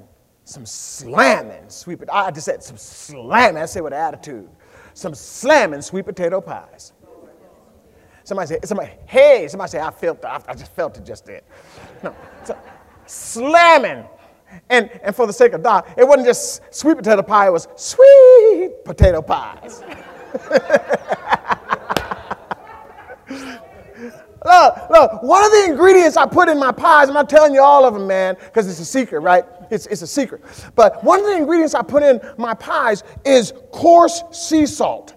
some 0.45 0.65
slamming 0.65 1.67
sweet. 1.69 1.99
I 2.11 2.31
just 2.31 2.45
said 2.45 2.63
some 2.63 2.77
slamming. 2.77 3.61
I 3.61 3.65
say 3.65 3.81
with 3.81 3.93
attitude. 3.93 4.47
Some 4.93 5.13
slamming 5.13 5.81
sweet 5.81 6.05
potato 6.05 6.39
pies. 6.39 6.93
Somebody 8.23 8.47
say, 8.47 8.59
somebody, 8.63 8.91
hey, 9.05 9.47
somebody 9.47 9.71
say, 9.71 9.79
I 9.81 9.91
felt 9.91 10.19
it. 10.19 10.25
I 10.25 10.53
just 10.53 10.71
felt 10.71 10.97
it 10.97 11.05
just 11.05 11.25
then. 11.25 11.41
No, 12.03 12.15
so, 12.43 12.57
slamming. 13.05 14.05
And, 14.69 14.89
and 15.03 15.15
for 15.15 15.27
the 15.27 15.33
sake 15.33 15.53
of 15.53 15.61
Doc, 15.61 15.89
it 15.97 16.07
wasn't 16.07 16.27
just 16.27 16.61
sweet 16.73 16.97
potato 16.97 17.21
pie, 17.21 17.47
it 17.47 17.51
was 17.51 17.67
sweet 17.75 18.71
potato 18.85 19.21
pies. 19.21 19.83
look, 24.45 24.89
look, 24.89 25.23
one 25.23 25.43
of 25.43 25.51
the 25.51 25.65
ingredients 25.69 26.17
I 26.17 26.25
put 26.25 26.47
in 26.47 26.59
my 26.59 26.71
pies, 26.71 27.07
I'm 27.07 27.13
not 27.13 27.29
telling 27.29 27.53
you 27.53 27.61
all 27.61 27.85
of 27.85 27.93
them, 27.93 28.07
man, 28.07 28.35
because 28.39 28.69
it's 28.69 28.79
a 28.79 28.85
secret, 28.85 29.19
right? 29.19 29.43
It's, 29.71 29.87
it's 29.87 30.01
a 30.01 30.07
secret. 30.07 30.43
But 30.75 31.03
one 31.03 31.19
of 31.19 31.25
the 31.25 31.37
ingredients 31.37 31.75
I 31.75 31.81
put 31.81 32.03
in 32.03 32.21
my 32.37 32.53
pies 32.53 33.03
is 33.25 33.53
coarse 33.71 34.23
sea 34.31 34.65
salt. 34.65 35.15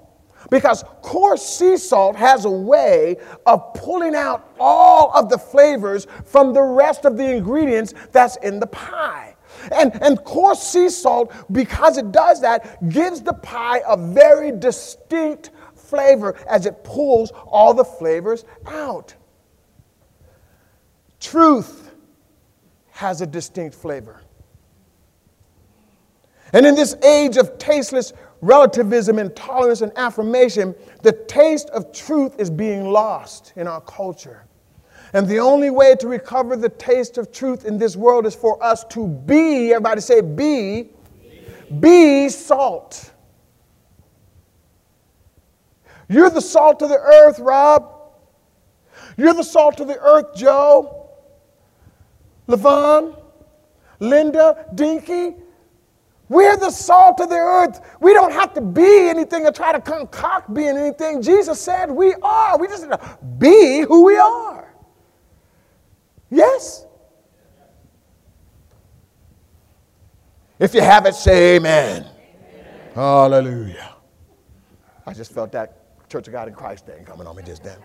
Because 0.51 0.83
coarse 1.03 1.43
sea 1.43 1.77
salt 1.77 2.17
has 2.17 2.45
a 2.45 2.51
way 2.51 3.17
of 3.45 3.75
pulling 3.75 4.14
out 4.14 4.55
all 4.59 5.12
of 5.14 5.29
the 5.29 5.37
flavors 5.37 6.07
from 6.25 6.55
the 6.55 6.62
rest 6.62 7.05
of 7.05 7.17
the 7.17 7.37
ingredients 7.37 7.93
that's 8.12 8.37
in 8.37 8.59
the 8.59 8.67
pie. 8.67 9.37
And, 9.73 10.01
and 10.03 10.23
coarse 10.25 10.62
sea 10.62 10.88
salt, 10.88 11.35
because 11.53 11.99
it 11.99 12.12
does 12.12 12.41
that, 12.41 12.88
gives 12.88 13.21
the 13.21 13.35
pie 13.35 13.83
a 13.87 13.97
very 13.97 14.53
distinct 14.53 15.51
flavor 15.75 16.37
as 16.49 16.67
it 16.67 16.85
pulls 16.85 17.31
all 17.47 17.75
the 17.75 17.85
flavors 17.85 18.45
out. 18.67 19.14
Truth 21.31 21.95
has 22.88 23.21
a 23.21 23.27
distinct 23.27 23.77
flavor. 23.77 24.23
And 26.55 26.64
in 26.64 26.75
this 26.75 26.95
age 27.05 27.37
of 27.37 27.59
tasteless 27.59 28.14
relativism, 28.41 29.19
intolerance, 29.19 29.83
and 29.83 29.93
affirmation, 29.97 30.75
the 31.03 31.12
taste 31.12 31.69
of 31.69 31.93
truth 31.93 32.41
is 32.41 32.49
being 32.49 32.91
lost 32.91 33.53
in 33.57 33.67
our 33.67 33.83
culture. 33.83 34.47
And 35.12 35.29
the 35.29 35.38
only 35.38 35.69
way 35.69 35.97
to 35.97 36.09
recover 36.09 36.57
the 36.57 36.71
taste 36.71 37.19
of 37.19 37.31
truth 37.31 37.67
in 37.67 37.77
this 37.77 37.95
world 37.95 38.25
is 38.25 38.35
for 38.35 38.62
us 38.64 38.85
to 38.85 39.07
be, 39.07 39.75
everybody 39.75 40.01
say, 40.01 40.23
be, 40.23 40.88
be 41.79 42.31
salt. 42.31 43.12
You're 46.09 46.31
the 46.31 46.41
salt 46.41 46.81
of 46.81 46.88
the 46.88 46.99
earth, 46.99 47.38
Rob. 47.38 48.14
You're 49.19 49.35
the 49.35 49.45
salt 49.45 49.79
of 49.81 49.88
the 49.88 49.99
earth, 49.99 50.35
Joe. 50.35 50.98
Levon, 52.49 53.17
Linda, 54.01 54.67
Dinky. 54.75 55.35
We're 56.29 56.57
the 56.57 56.71
salt 56.71 57.21
of 57.21 57.29
the 57.31 57.37
earth. 57.37 57.81
We 58.01 58.13
don't 58.13 58.33
have 58.33 58.53
to 58.55 58.61
be 58.61 59.09
anything 59.09 59.47
or 59.47 59.53
try 59.53 59.73
to 59.73 59.81
concoct 59.81 60.53
being 60.53 60.77
anything. 60.77 61.23
Jesus 61.23 61.61
said 61.61 61.91
we 61.91 62.15
are. 62.23 62.59
We 62.59 62.69
just 62.69 62.83
need 62.83 62.91
to 62.91 63.19
be 63.39 63.81
who 63.81 64.05
we 64.05 64.17
are. 64.19 64.75
Yes? 66.31 66.85
If 70.59 70.75
you 70.75 70.83
have 70.83 71.07
it, 71.07 71.15
say 71.15 71.57
amen. 71.57 72.03
amen. 72.03 72.93
Hallelujah. 72.95 73.95
I 75.07 75.15
just 75.15 75.33
felt 75.33 75.53
that 75.53 76.09
Church 76.11 76.27
of 76.27 76.33
God 76.33 76.49
in 76.49 76.55
Christ 76.55 76.85
thing 76.85 77.05
coming 77.05 77.27
on 77.27 77.37
me 77.37 77.43
just 77.43 77.63
then. 77.63 77.79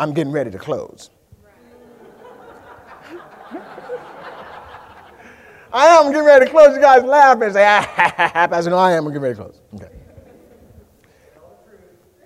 I'm 0.00 0.14
getting 0.14 0.32
ready 0.32 0.50
to 0.50 0.58
close. 0.58 1.10
I 5.72 5.86
am 5.86 6.10
getting 6.10 6.26
ready 6.26 6.46
to 6.46 6.50
close. 6.50 6.74
You 6.74 6.80
guys 6.80 7.04
laugh 7.04 7.40
and 7.40 7.52
say, 7.52 7.64
ah, 7.64 7.82
ha, 7.82 8.12
ha, 8.16 8.28
ha. 8.28 8.48
I 8.50 8.60
no, 8.62 8.76
I 8.76 8.90
am. 8.92 9.04
Getting 9.04 9.22
ready 9.22 9.36
to 9.36 9.42
close. 9.42 9.60
Okay. 9.74 9.86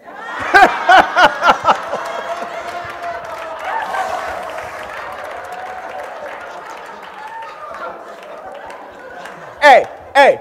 hey, 9.60 9.84
hey. 10.14 10.40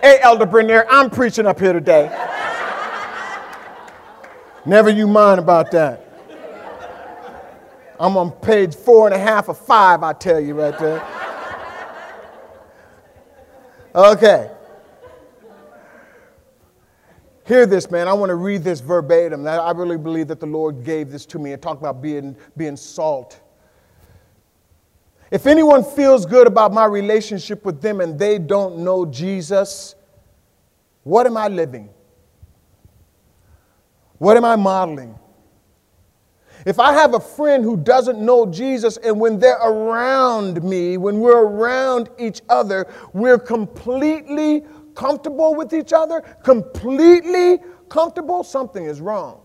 Hey, 0.00 0.18
Elder 0.22 0.46
Bernier, 0.46 0.84
I'm 0.90 1.10
preaching 1.10 1.46
up 1.46 1.60
here 1.60 1.72
today. 1.72 2.10
Never 4.66 4.90
you 4.90 5.06
mind 5.06 5.38
about 5.38 5.70
that. 5.72 6.11
I'm 8.02 8.16
on 8.16 8.32
page 8.32 8.74
four 8.74 9.06
and 9.06 9.14
a 9.14 9.18
half 9.18 9.48
of 9.48 9.56
five, 9.56 10.02
I 10.02 10.12
tell 10.12 10.40
you 10.40 10.54
right 10.54 10.76
there. 10.76 11.06
Okay. 13.94 14.50
Hear 17.46 17.64
this, 17.64 17.92
man. 17.92 18.08
I 18.08 18.12
want 18.12 18.30
to 18.30 18.34
read 18.34 18.64
this 18.64 18.80
verbatim. 18.80 19.46
I 19.46 19.70
really 19.70 19.98
believe 19.98 20.26
that 20.28 20.40
the 20.40 20.46
Lord 20.46 20.82
gave 20.82 21.12
this 21.12 21.24
to 21.26 21.38
me 21.38 21.52
and 21.52 21.62
talk 21.62 21.78
about 21.78 22.02
being, 22.02 22.34
being 22.56 22.76
salt. 22.76 23.40
If 25.30 25.46
anyone 25.46 25.84
feels 25.84 26.26
good 26.26 26.48
about 26.48 26.72
my 26.72 26.86
relationship 26.86 27.64
with 27.64 27.80
them 27.80 28.00
and 28.00 28.18
they 28.18 28.36
don't 28.40 28.78
know 28.78 29.06
Jesus, 29.06 29.94
what 31.04 31.24
am 31.26 31.36
I 31.36 31.46
living? 31.46 31.88
What 34.18 34.36
am 34.36 34.44
I 34.44 34.56
modeling? 34.56 35.16
If 36.64 36.78
I 36.78 36.92
have 36.92 37.14
a 37.14 37.20
friend 37.20 37.64
who 37.64 37.76
doesn't 37.76 38.20
know 38.20 38.46
Jesus 38.46 38.96
and 38.98 39.18
when 39.18 39.38
they're 39.38 39.58
around 39.58 40.62
me, 40.62 40.96
when 40.96 41.18
we're 41.18 41.44
around 41.44 42.08
each 42.18 42.40
other, 42.48 42.86
we're 43.12 43.38
completely 43.38 44.64
comfortable 44.94 45.54
with 45.54 45.72
each 45.72 45.92
other, 45.92 46.20
completely 46.44 47.58
comfortable, 47.88 48.44
something 48.44 48.84
is 48.84 49.00
wrong. 49.00 49.40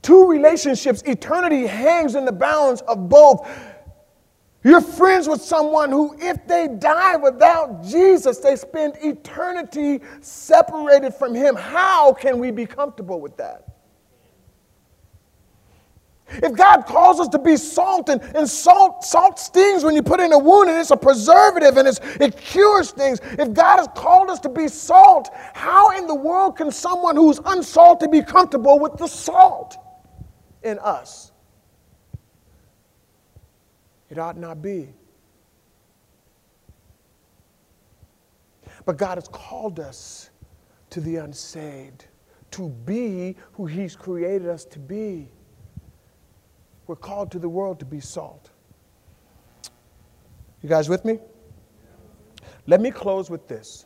Two 0.00 0.28
relationships, 0.28 1.02
eternity 1.02 1.66
hangs 1.66 2.14
in 2.14 2.24
the 2.24 2.32
balance 2.32 2.80
of 2.82 3.08
both. 3.08 3.48
You're 4.66 4.80
friends 4.80 5.28
with 5.28 5.40
someone 5.42 5.92
who, 5.92 6.16
if 6.18 6.44
they 6.48 6.66
die 6.66 7.14
without 7.14 7.84
Jesus, 7.84 8.38
they 8.38 8.56
spend 8.56 8.94
eternity 9.00 10.00
separated 10.20 11.14
from 11.14 11.36
Him. 11.36 11.54
How 11.54 12.12
can 12.12 12.40
we 12.40 12.50
be 12.50 12.66
comfortable 12.66 13.20
with 13.20 13.36
that? 13.36 13.62
If 16.28 16.56
God 16.56 16.84
calls 16.84 17.20
us 17.20 17.28
to 17.28 17.38
be 17.38 17.56
salt, 17.56 18.08
and, 18.08 18.20
and 18.34 18.50
salt, 18.50 19.04
salt 19.04 19.38
stings 19.38 19.84
when 19.84 19.94
you 19.94 20.02
put 20.02 20.18
in 20.18 20.32
a 20.32 20.38
wound, 20.38 20.68
and 20.68 20.76
it's 20.80 20.90
a 20.90 20.96
preservative 20.96 21.76
and 21.76 21.86
it 22.20 22.36
cures 22.36 22.90
things. 22.90 23.20
If 23.38 23.52
God 23.52 23.76
has 23.76 23.86
called 23.94 24.30
us 24.30 24.40
to 24.40 24.48
be 24.48 24.66
salt, 24.66 25.30
how 25.54 25.96
in 25.96 26.08
the 26.08 26.14
world 26.16 26.56
can 26.56 26.72
someone 26.72 27.14
who's 27.14 27.38
unsalted 27.44 28.10
be 28.10 28.20
comfortable 28.20 28.80
with 28.80 28.96
the 28.96 29.06
salt 29.06 29.76
in 30.64 30.80
us? 30.80 31.30
It 34.16 34.18
ought 34.18 34.38
not 34.38 34.62
be. 34.62 34.94
But 38.86 38.96
God 38.96 39.18
has 39.18 39.28
called 39.28 39.78
us 39.78 40.30
to 40.88 41.02
the 41.02 41.16
unsaved, 41.16 42.06
to 42.52 42.70
be 42.70 43.36
who 43.52 43.66
He's 43.66 43.94
created 43.94 44.48
us 44.48 44.64
to 44.66 44.78
be. 44.78 45.28
We're 46.86 46.96
called 46.96 47.30
to 47.32 47.38
the 47.38 47.48
world 47.50 47.78
to 47.80 47.84
be 47.84 48.00
salt. 48.00 48.48
You 50.62 50.70
guys 50.70 50.88
with 50.88 51.04
me? 51.04 51.18
Let 52.66 52.80
me 52.80 52.90
close 52.90 53.28
with 53.28 53.46
this. 53.48 53.84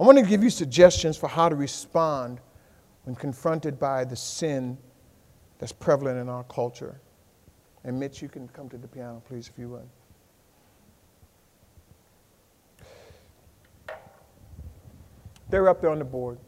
I 0.00 0.04
want 0.04 0.16
to 0.16 0.24
give 0.24 0.42
you 0.42 0.48
suggestions 0.48 1.18
for 1.18 1.28
how 1.28 1.50
to 1.50 1.54
respond 1.54 2.40
when 3.04 3.14
confronted 3.14 3.78
by 3.78 4.06
the 4.06 4.16
sin 4.16 4.78
that's 5.58 5.72
prevalent 5.72 6.18
in 6.18 6.30
our 6.30 6.44
culture. 6.44 6.98
And 7.84 7.98
Mitch, 7.98 8.22
you 8.22 8.28
can 8.28 8.48
come 8.48 8.68
to 8.68 8.76
the 8.76 8.86
piano, 8.86 9.22
please, 9.26 9.48
if 9.48 9.58
you 9.58 9.68
would. 9.70 9.88
They're 15.50 15.68
up 15.68 15.80
there 15.80 15.90
on 15.90 15.98
the 15.98 16.04
board, 16.04 16.38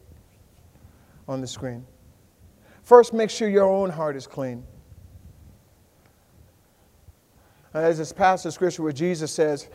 on 1.28 1.40
the 1.40 1.46
screen. 1.46 1.84
First, 2.82 3.12
make 3.12 3.30
sure 3.30 3.48
your 3.48 3.68
own 3.68 3.90
heart 3.90 4.16
is 4.16 4.26
clean. 4.26 4.64
As 7.74 7.98
this 7.98 8.12
passage 8.12 8.46
of 8.46 8.54
scripture 8.54 8.82
where 8.82 8.92
Jesus 8.92 9.32
says, 9.32 9.68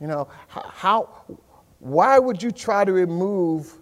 you 0.00 0.06
know, 0.06 0.28
how, 0.46 1.24
why 1.80 2.18
would 2.18 2.42
you 2.42 2.50
try 2.50 2.84
to 2.84 2.92
remove 2.92 3.80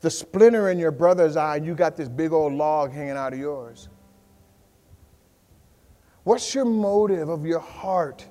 the 0.00 0.10
splinter 0.10 0.70
in 0.70 0.78
your 0.78 0.90
brother's 0.90 1.36
eye 1.36 1.56
and 1.56 1.66
you 1.66 1.74
got 1.74 1.96
this 1.96 2.08
big 2.08 2.32
old 2.32 2.52
log 2.52 2.92
hanging 2.92 3.16
out 3.16 3.32
of 3.32 3.38
yours? 3.38 3.88
What's 6.28 6.54
your 6.54 6.66
motive 6.66 7.30
of 7.30 7.46
your 7.46 7.58
heart 7.58 8.28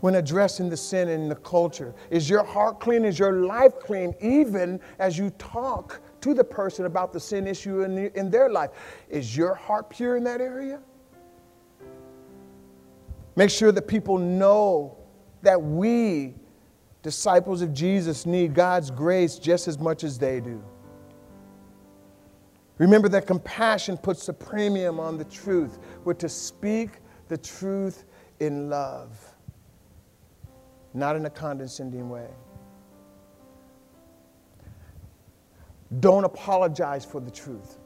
when 0.00 0.14
addressing 0.14 0.70
the 0.70 0.78
sin 0.78 1.10
in 1.10 1.28
the 1.28 1.34
culture? 1.34 1.94
Is 2.08 2.30
your 2.30 2.42
heart 2.42 2.80
clean? 2.80 3.04
Is 3.04 3.18
your 3.18 3.44
life 3.44 3.78
clean, 3.80 4.14
even 4.22 4.80
as 4.98 5.18
you 5.18 5.28
talk 5.36 6.00
to 6.22 6.32
the 6.32 6.42
person 6.42 6.86
about 6.86 7.12
the 7.12 7.20
sin 7.20 7.46
issue 7.46 7.82
in, 7.82 7.94
the, 7.94 8.18
in 8.18 8.30
their 8.30 8.48
life? 8.48 8.70
Is 9.10 9.36
your 9.36 9.54
heart 9.54 9.90
pure 9.90 10.16
in 10.16 10.24
that 10.24 10.40
area? 10.40 10.80
Make 13.36 13.50
sure 13.50 13.72
that 13.72 13.86
people 13.86 14.16
know 14.16 14.96
that 15.42 15.62
we, 15.62 16.32
disciples 17.02 17.60
of 17.60 17.74
Jesus, 17.74 18.24
need 18.24 18.54
God's 18.54 18.90
grace 18.90 19.38
just 19.38 19.68
as 19.68 19.78
much 19.78 20.02
as 20.02 20.18
they 20.18 20.40
do. 20.40 20.64
Remember 22.78 23.08
that 23.10 23.26
compassion 23.26 23.98
puts 23.98 24.24
the 24.24 24.32
premium 24.32 24.98
on 24.98 25.18
the 25.18 25.24
truth. 25.24 25.78
We're 26.04 26.14
to 26.14 26.28
speak 26.28 27.01
the 27.28 27.38
truth 27.38 28.04
in 28.40 28.68
love, 28.68 29.34
not 30.94 31.16
in 31.16 31.26
a 31.26 31.30
condescending 31.30 32.08
way. 32.08 32.28
Don't 36.00 36.24
apologize 36.24 37.04
for 37.04 37.20
the 37.20 37.30
truth. 37.30 37.78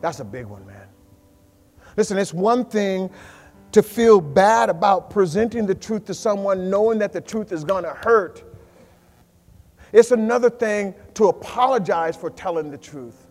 That's 0.00 0.20
a 0.20 0.24
big 0.24 0.46
one, 0.46 0.66
man. 0.66 0.86
Listen, 1.96 2.18
it's 2.18 2.32
one 2.32 2.64
thing 2.64 3.10
to 3.72 3.82
feel 3.82 4.20
bad 4.20 4.68
about 4.68 5.10
presenting 5.10 5.66
the 5.66 5.74
truth 5.74 6.04
to 6.06 6.14
someone 6.14 6.70
knowing 6.70 6.98
that 6.98 7.12
the 7.12 7.20
truth 7.20 7.52
is 7.52 7.64
going 7.64 7.84
to 7.84 7.90
hurt. 7.90 8.42
It's 9.92 10.10
another 10.10 10.50
thing 10.50 10.94
to 11.14 11.28
apologize 11.28 12.16
for 12.16 12.30
telling 12.30 12.70
the 12.70 12.78
truth. 12.78 13.26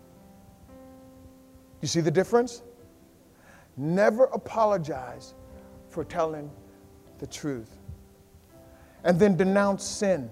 You 1.80 1.88
see 1.88 2.00
the 2.00 2.10
difference? 2.10 2.62
Never 3.80 4.24
apologize 4.24 5.32
for 5.88 6.04
telling 6.04 6.50
the 7.18 7.26
truth. 7.26 7.78
And 9.04 9.18
then 9.18 9.38
denounce 9.38 9.82
sin. 9.84 10.28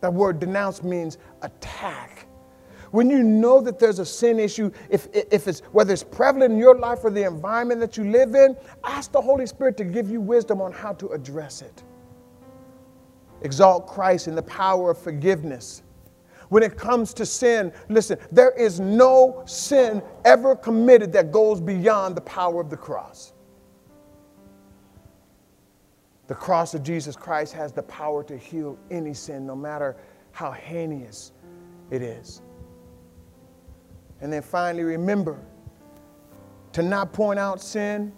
That 0.00 0.12
word 0.12 0.40
denounce 0.40 0.82
means 0.82 1.18
attack. 1.42 2.26
When 2.90 3.08
you 3.08 3.22
know 3.22 3.60
that 3.60 3.78
there's 3.78 4.00
a 4.00 4.04
sin 4.04 4.40
issue, 4.40 4.72
if, 4.90 5.06
if 5.14 5.46
it's 5.46 5.60
whether 5.70 5.92
it's 5.92 6.02
prevalent 6.02 6.54
in 6.54 6.58
your 6.58 6.76
life 6.76 7.04
or 7.04 7.10
the 7.10 7.22
environment 7.22 7.80
that 7.82 7.96
you 7.96 8.10
live 8.10 8.34
in, 8.34 8.56
ask 8.82 9.12
the 9.12 9.20
Holy 9.20 9.46
Spirit 9.46 9.76
to 9.76 9.84
give 9.84 10.10
you 10.10 10.20
wisdom 10.20 10.60
on 10.60 10.72
how 10.72 10.94
to 10.94 11.10
address 11.10 11.62
it. 11.62 11.84
Exalt 13.42 13.86
Christ 13.86 14.26
in 14.26 14.34
the 14.34 14.42
power 14.42 14.90
of 14.90 14.98
forgiveness. 14.98 15.84
When 16.48 16.62
it 16.62 16.76
comes 16.76 17.12
to 17.14 17.26
sin, 17.26 17.72
listen, 17.88 18.18
there 18.32 18.50
is 18.52 18.80
no 18.80 19.42
sin 19.46 20.02
ever 20.24 20.56
committed 20.56 21.12
that 21.12 21.30
goes 21.30 21.60
beyond 21.60 22.16
the 22.16 22.22
power 22.22 22.60
of 22.60 22.70
the 22.70 22.76
cross. 22.76 23.34
The 26.26 26.34
cross 26.34 26.74
of 26.74 26.82
Jesus 26.82 27.16
Christ 27.16 27.52
has 27.54 27.72
the 27.72 27.82
power 27.82 28.22
to 28.24 28.36
heal 28.36 28.78
any 28.90 29.14
sin, 29.14 29.46
no 29.46 29.56
matter 29.56 29.96
how 30.32 30.52
heinous 30.52 31.32
it 31.90 32.02
is. 32.02 32.42
And 34.20 34.32
then 34.32 34.42
finally, 34.42 34.84
remember 34.84 35.40
to 36.72 36.82
not 36.82 37.12
point 37.12 37.38
out 37.38 37.60
sin 37.60 38.12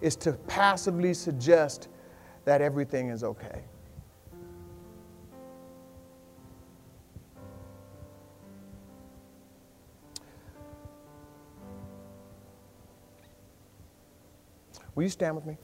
is 0.00 0.16
to 0.16 0.32
passively 0.32 1.14
suggest 1.14 1.88
that 2.44 2.60
everything 2.60 3.10
is 3.10 3.24
okay. 3.24 3.64
Will 14.96 15.02
you 15.02 15.10
stand 15.10 15.36
with 15.36 15.44
me? 15.44 15.58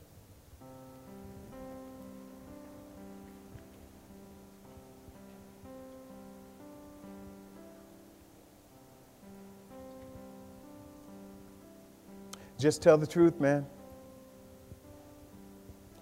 Just 12.58 12.82
tell 12.82 12.96
the 12.96 13.06
truth, 13.06 13.40
man. 13.40 13.66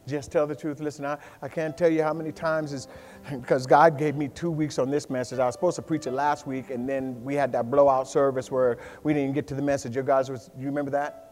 Just 0.07 0.33
tell 0.33 0.47
the 0.47 0.57
truth. 0.57 0.81
Listen, 0.81 1.07
I, 1.07 1.16
I 1.41 1.47
can't 1.49 1.78
tell 1.78 1.89
you 1.89 2.03
how 2.03 2.12
many 2.12 2.33
times 2.33 2.72
is 2.72 2.89
because 3.31 3.64
God 3.64 3.97
gave 3.97 4.16
me 4.16 4.26
two 4.26 4.51
weeks 4.51 4.78
on 4.81 4.91
this 4.91 5.09
message. 5.09 5.39
I 5.39 5.47
was 5.47 5.55
supposed 5.55 5.76
to 5.76 5.83
preach 5.83 6.09
it 6.09 6.12
last 6.12 6.49
week, 6.49 6.70
and 6.70 6.89
then 6.89 7.22
we 7.22 7.37
had 7.37 7.53
that 7.53 7.70
blowout 7.70 8.09
service 8.09 8.51
where 8.51 8.78
we 9.05 9.14
didn't 9.14 9.35
get 9.35 9.47
to 9.47 9.55
the 9.55 9.62
message. 9.62 9.95
You 9.95 10.03
guys 10.03 10.28
was 10.28 10.51
you 10.59 10.66
remember 10.66 10.91
that? 10.91 11.30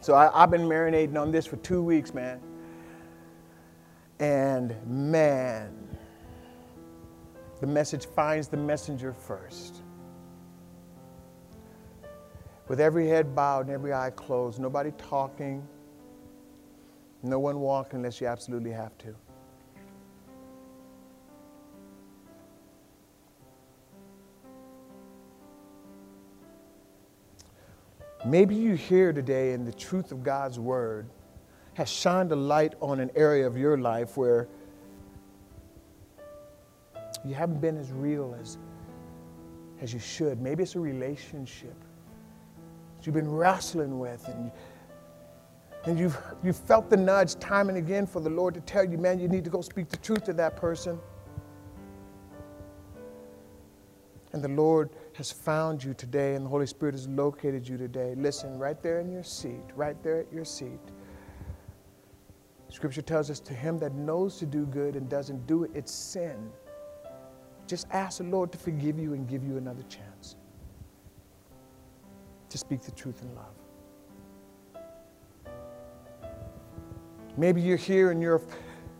So 0.00 0.14
I, 0.14 0.42
I've 0.42 0.50
been 0.50 0.62
marinating 0.62 1.20
on 1.20 1.30
this 1.30 1.46
for 1.46 1.56
two 1.56 1.82
weeks, 1.82 2.14
man. 2.14 2.40
And 4.20 4.74
man, 4.86 5.74
the 7.60 7.66
message 7.66 8.06
finds 8.06 8.48
the 8.48 8.56
messenger 8.56 9.12
first 9.12 9.82
with 12.68 12.80
every 12.80 13.08
head 13.08 13.34
bowed 13.34 13.66
and 13.66 13.70
every 13.70 13.92
eye 13.92 14.10
closed, 14.10 14.60
nobody 14.60 14.92
talking, 14.98 15.66
no 17.22 17.38
one 17.38 17.60
walking 17.60 17.96
unless 17.96 18.20
you 18.20 18.26
absolutely 18.26 18.70
have 18.70 18.96
to. 18.98 19.14
Maybe 28.28 28.54
you 28.54 28.74
here 28.74 29.14
today 29.14 29.52
and 29.52 29.66
the 29.66 29.72
truth 29.72 30.12
of 30.12 30.22
God's 30.22 30.58
word 30.58 31.08
has 31.72 31.88
shined 31.88 32.30
a 32.30 32.36
light 32.36 32.74
on 32.82 33.00
an 33.00 33.10
area 33.14 33.46
of 33.46 33.56
your 33.56 33.78
life 33.78 34.18
where 34.18 34.48
you 37.24 37.34
haven't 37.34 37.62
been 37.62 37.78
as 37.78 37.90
real 37.90 38.36
as, 38.38 38.58
as 39.80 39.94
you 39.94 39.98
should. 39.98 40.42
Maybe 40.42 40.62
it's 40.62 40.74
a 40.74 40.80
relationship 40.80 41.74
you've 43.02 43.14
been 43.14 43.30
wrestling 43.30 43.98
with 43.98 44.28
and, 44.28 44.50
and 45.86 45.98
you've, 45.98 46.18
you've 46.44 46.58
felt 46.58 46.90
the 46.90 46.96
nudge 46.98 47.34
time 47.36 47.70
and 47.70 47.78
again 47.78 48.06
for 48.06 48.20
the 48.20 48.28
Lord 48.28 48.52
to 48.52 48.60
tell 48.60 48.84
you, 48.84 48.98
man, 48.98 49.18
you 49.18 49.28
need 49.28 49.44
to 49.44 49.50
go 49.50 49.62
speak 49.62 49.88
the 49.88 49.96
truth 49.96 50.24
to 50.24 50.34
that 50.34 50.54
person. 50.54 50.98
And 54.34 54.44
the 54.44 54.48
Lord 54.48 54.90
has 55.18 55.32
found 55.32 55.82
you 55.82 55.94
today, 55.94 56.36
and 56.36 56.46
the 56.46 56.48
Holy 56.48 56.66
Spirit 56.66 56.94
has 56.94 57.08
located 57.08 57.68
you 57.68 57.76
today. 57.76 58.14
Listen, 58.16 58.56
right 58.56 58.80
there 58.80 59.00
in 59.00 59.10
your 59.10 59.24
seat, 59.24 59.64
right 59.74 60.00
there 60.00 60.20
at 60.20 60.32
your 60.32 60.44
seat. 60.44 60.78
Scripture 62.68 63.02
tells 63.02 63.28
us 63.28 63.40
to 63.40 63.52
him 63.52 63.78
that 63.78 63.94
knows 63.94 64.38
to 64.38 64.46
do 64.46 64.64
good 64.66 64.94
and 64.94 65.08
doesn't 65.08 65.44
do 65.48 65.64
it, 65.64 65.72
it's 65.74 65.92
sin. 65.92 66.50
Just 67.66 67.88
ask 67.90 68.18
the 68.18 68.24
Lord 68.24 68.52
to 68.52 68.58
forgive 68.58 68.96
you 68.96 69.12
and 69.12 69.28
give 69.28 69.42
you 69.42 69.56
another 69.56 69.82
chance 69.88 70.36
to 72.48 72.56
speak 72.56 72.82
the 72.82 72.92
truth 72.92 73.20
in 73.20 73.34
love. 73.34 74.74
Maybe 77.36 77.60
you're 77.60 77.76
here 77.76 78.12
and 78.12 78.22
you're, 78.22 78.40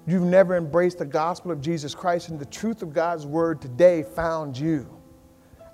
you've 0.07 0.23
never 0.23 0.57
embraced 0.57 0.99
the 0.99 1.07
gospel 1.07 1.53
of 1.53 1.61
Jesus 1.61 1.95
Christ, 1.95 2.29
and 2.29 2.41
the 2.41 2.47
truth 2.47 2.83
of 2.83 2.93
God's 2.93 3.25
word 3.25 3.63
today 3.63 4.03
found 4.03 4.59
you 4.59 4.98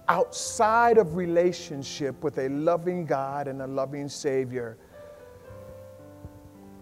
outside 0.09 0.99
of 0.99 1.17
relationship 1.17 2.23
with 2.23 2.39
a 2.39 2.49
loving 2.49 3.07
God 3.07 3.49
and 3.49 3.63
a 3.63 3.67
loving 3.67 4.09
Savior 4.09 4.77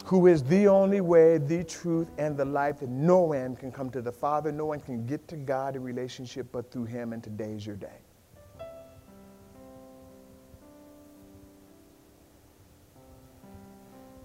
who 0.05 0.27
is 0.27 0.43
the 0.43 0.67
only 0.67 1.01
way, 1.01 1.39
the 1.39 1.63
truth, 1.63 2.11
and 2.19 2.37
the 2.37 2.45
life 2.45 2.81
that 2.81 2.89
no 2.89 3.21
one 3.21 3.55
can 3.55 3.71
come 3.71 3.89
to 3.91 4.03
the 4.03 4.11
Father, 4.11 4.51
no 4.51 4.67
one 4.67 4.81
can 4.81 5.07
get 5.07 5.27
to 5.29 5.37
God 5.37 5.77
in 5.77 5.83
relationship 5.83 6.49
but 6.51 6.71
through 6.71 6.87
Him, 6.87 7.13
and 7.13 7.23
today 7.23 7.53
is 7.53 7.67
your 7.67 7.77
day. 7.77 7.99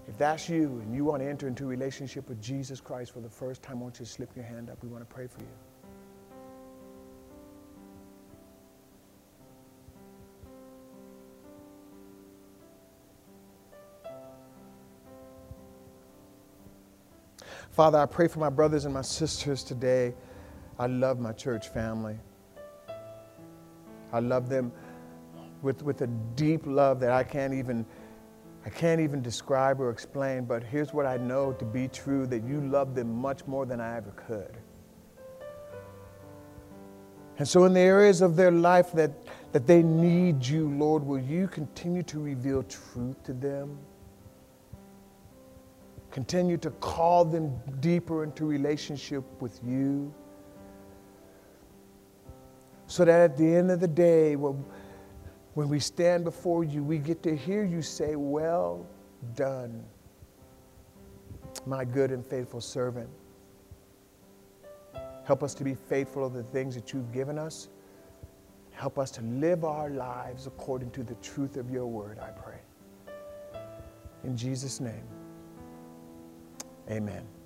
If 0.08 0.16
that's 0.16 0.48
you 0.48 0.80
and 0.82 0.94
you 0.94 1.04
want 1.04 1.22
to 1.22 1.28
enter 1.28 1.46
into 1.46 1.64
a 1.64 1.66
relationship 1.66 2.28
with 2.28 2.40
Jesus 2.42 2.80
Christ 2.80 3.12
for 3.12 3.20
the 3.20 3.28
first 3.28 3.62
time, 3.62 3.78
won't 3.78 4.00
you 4.00 4.06
slip 4.06 4.34
your 4.34 4.44
hand 4.44 4.70
up? 4.70 4.82
We 4.82 4.88
want 4.88 5.08
to 5.08 5.14
pray 5.14 5.26
for 5.26 5.40
you. 5.40 5.77
Father, 17.78 17.98
I 17.98 18.06
pray 18.06 18.26
for 18.26 18.40
my 18.40 18.50
brothers 18.50 18.86
and 18.86 18.92
my 18.92 19.02
sisters 19.02 19.62
today. 19.62 20.12
I 20.80 20.88
love 20.88 21.20
my 21.20 21.30
church 21.30 21.68
family. 21.68 22.18
I 24.12 24.18
love 24.18 24.48
them 24.48 24.72
with, 25.62 25.84
with 25.84 26.02
a 26.02 26.08
deep 26.34 26.62
love 26.64 26.98
that 26.98 27.12
I 27.12 27.22
can't 27.22 27.54
even 27.54 27.86
I 28.66 28.70
can't 28.70 29.00
even 29.00 29.22
describe 29.22 29.80
or 29.80 29.90
explain, 29.90 30.44
but 30.44 30.64
here's 30.64 30.92
what 30.92 31.06
I 31.06 31.18
know 31.18 31.52
to 31.52 31.64
be 31.64 31.86
true 31.86 32.26
that 32.26 32.42
you 32.42 32.60
love 32.62 32.96
them 32.96 33.14
much 33.14 33.46
more 33.46 33.64
than 33.64 33.80
I 33.80 33.96
ever 33.96 34.10
could. 34.10 34.56
And 37.38 37.46
so, 37.46 37.62
in 37.62 37.74
the 37.74 37.80
areas 37.80 38.22
of 38.22 38.34
their 38.34 38.50
life 38.50 38.90
that, 38.94 39.12
that 39.52 39.68
they 39.68 39.84
need 39.84 40.44
you, 40.44 40.68
Lord, 40.68 41.04
will 41.04 41.20
you 41.20 41.46
continue 41.46 42.02
to 42.02 42.18
reveal 42.18 42.64
truth 42.64 43.22
to 43.22 43.32
them? 43.32 43.78
Continue 46.18 46.56
to 46.56 46.70
call 46.70 47.24
them 47.24 47.56
deeper 47.78 48.24
into 48.24 48.44
relationship 48.44 49.22
with 49.40 49.60
you. 49.64 50.12
So 52.88 53.04
that 53.04 53.20
at 53.20 53.36
the 53.36 53.46
end 53.46 53.70
of 53.70 53.78
the 53.78 53.86
day, 53.86 54.34
when 54.34 54.64
we 55.54 55.78
stand 55.78 56.24
before 56.24 56.64
you, 56.64 56.82
we 56.82 56.98
get 56.98 57.22
to 57.22 57.36
hear 57.36 57.62
you 57.64 57.82
say, 57.82 58.16
Well 58.16 58.84
done, 59.36 59.84
my 61.66 61.84
good 61.84 62.10
and 62.10 62.26
faithful 62.26 62.60
servant. 62.60 63.08
Help 65.24 65.44
us 65.44 65.54
to 65.54 65.62
be 65.62 65.76
faithful 65.76 66.26
of 66.26 66.32
the 66.32 66.42
things 66.42 66.74
that 66.74 66.92
you've 66.92 67.12
given 67.12 67.38
us. 67.38 67.68
Help 68.72 68.98
us 68.98 69.12
to 69.12 69.22
live 69.22 69.62
our 69.64 69.88
lives 69.88 70.48
according 70.48 70.90
to 70.90 71.04
the 71.04 71.14
truth 71.22 71.56
of 71.56 71.70
your 71.70 71.86
word, 71.86 72.18
I 72.18 72.30
pray. 72.30 72.58
In 74.24 74.36
Jesus' 74.36 74.80
name, 74.80 75.04
amen. 76.90 77.37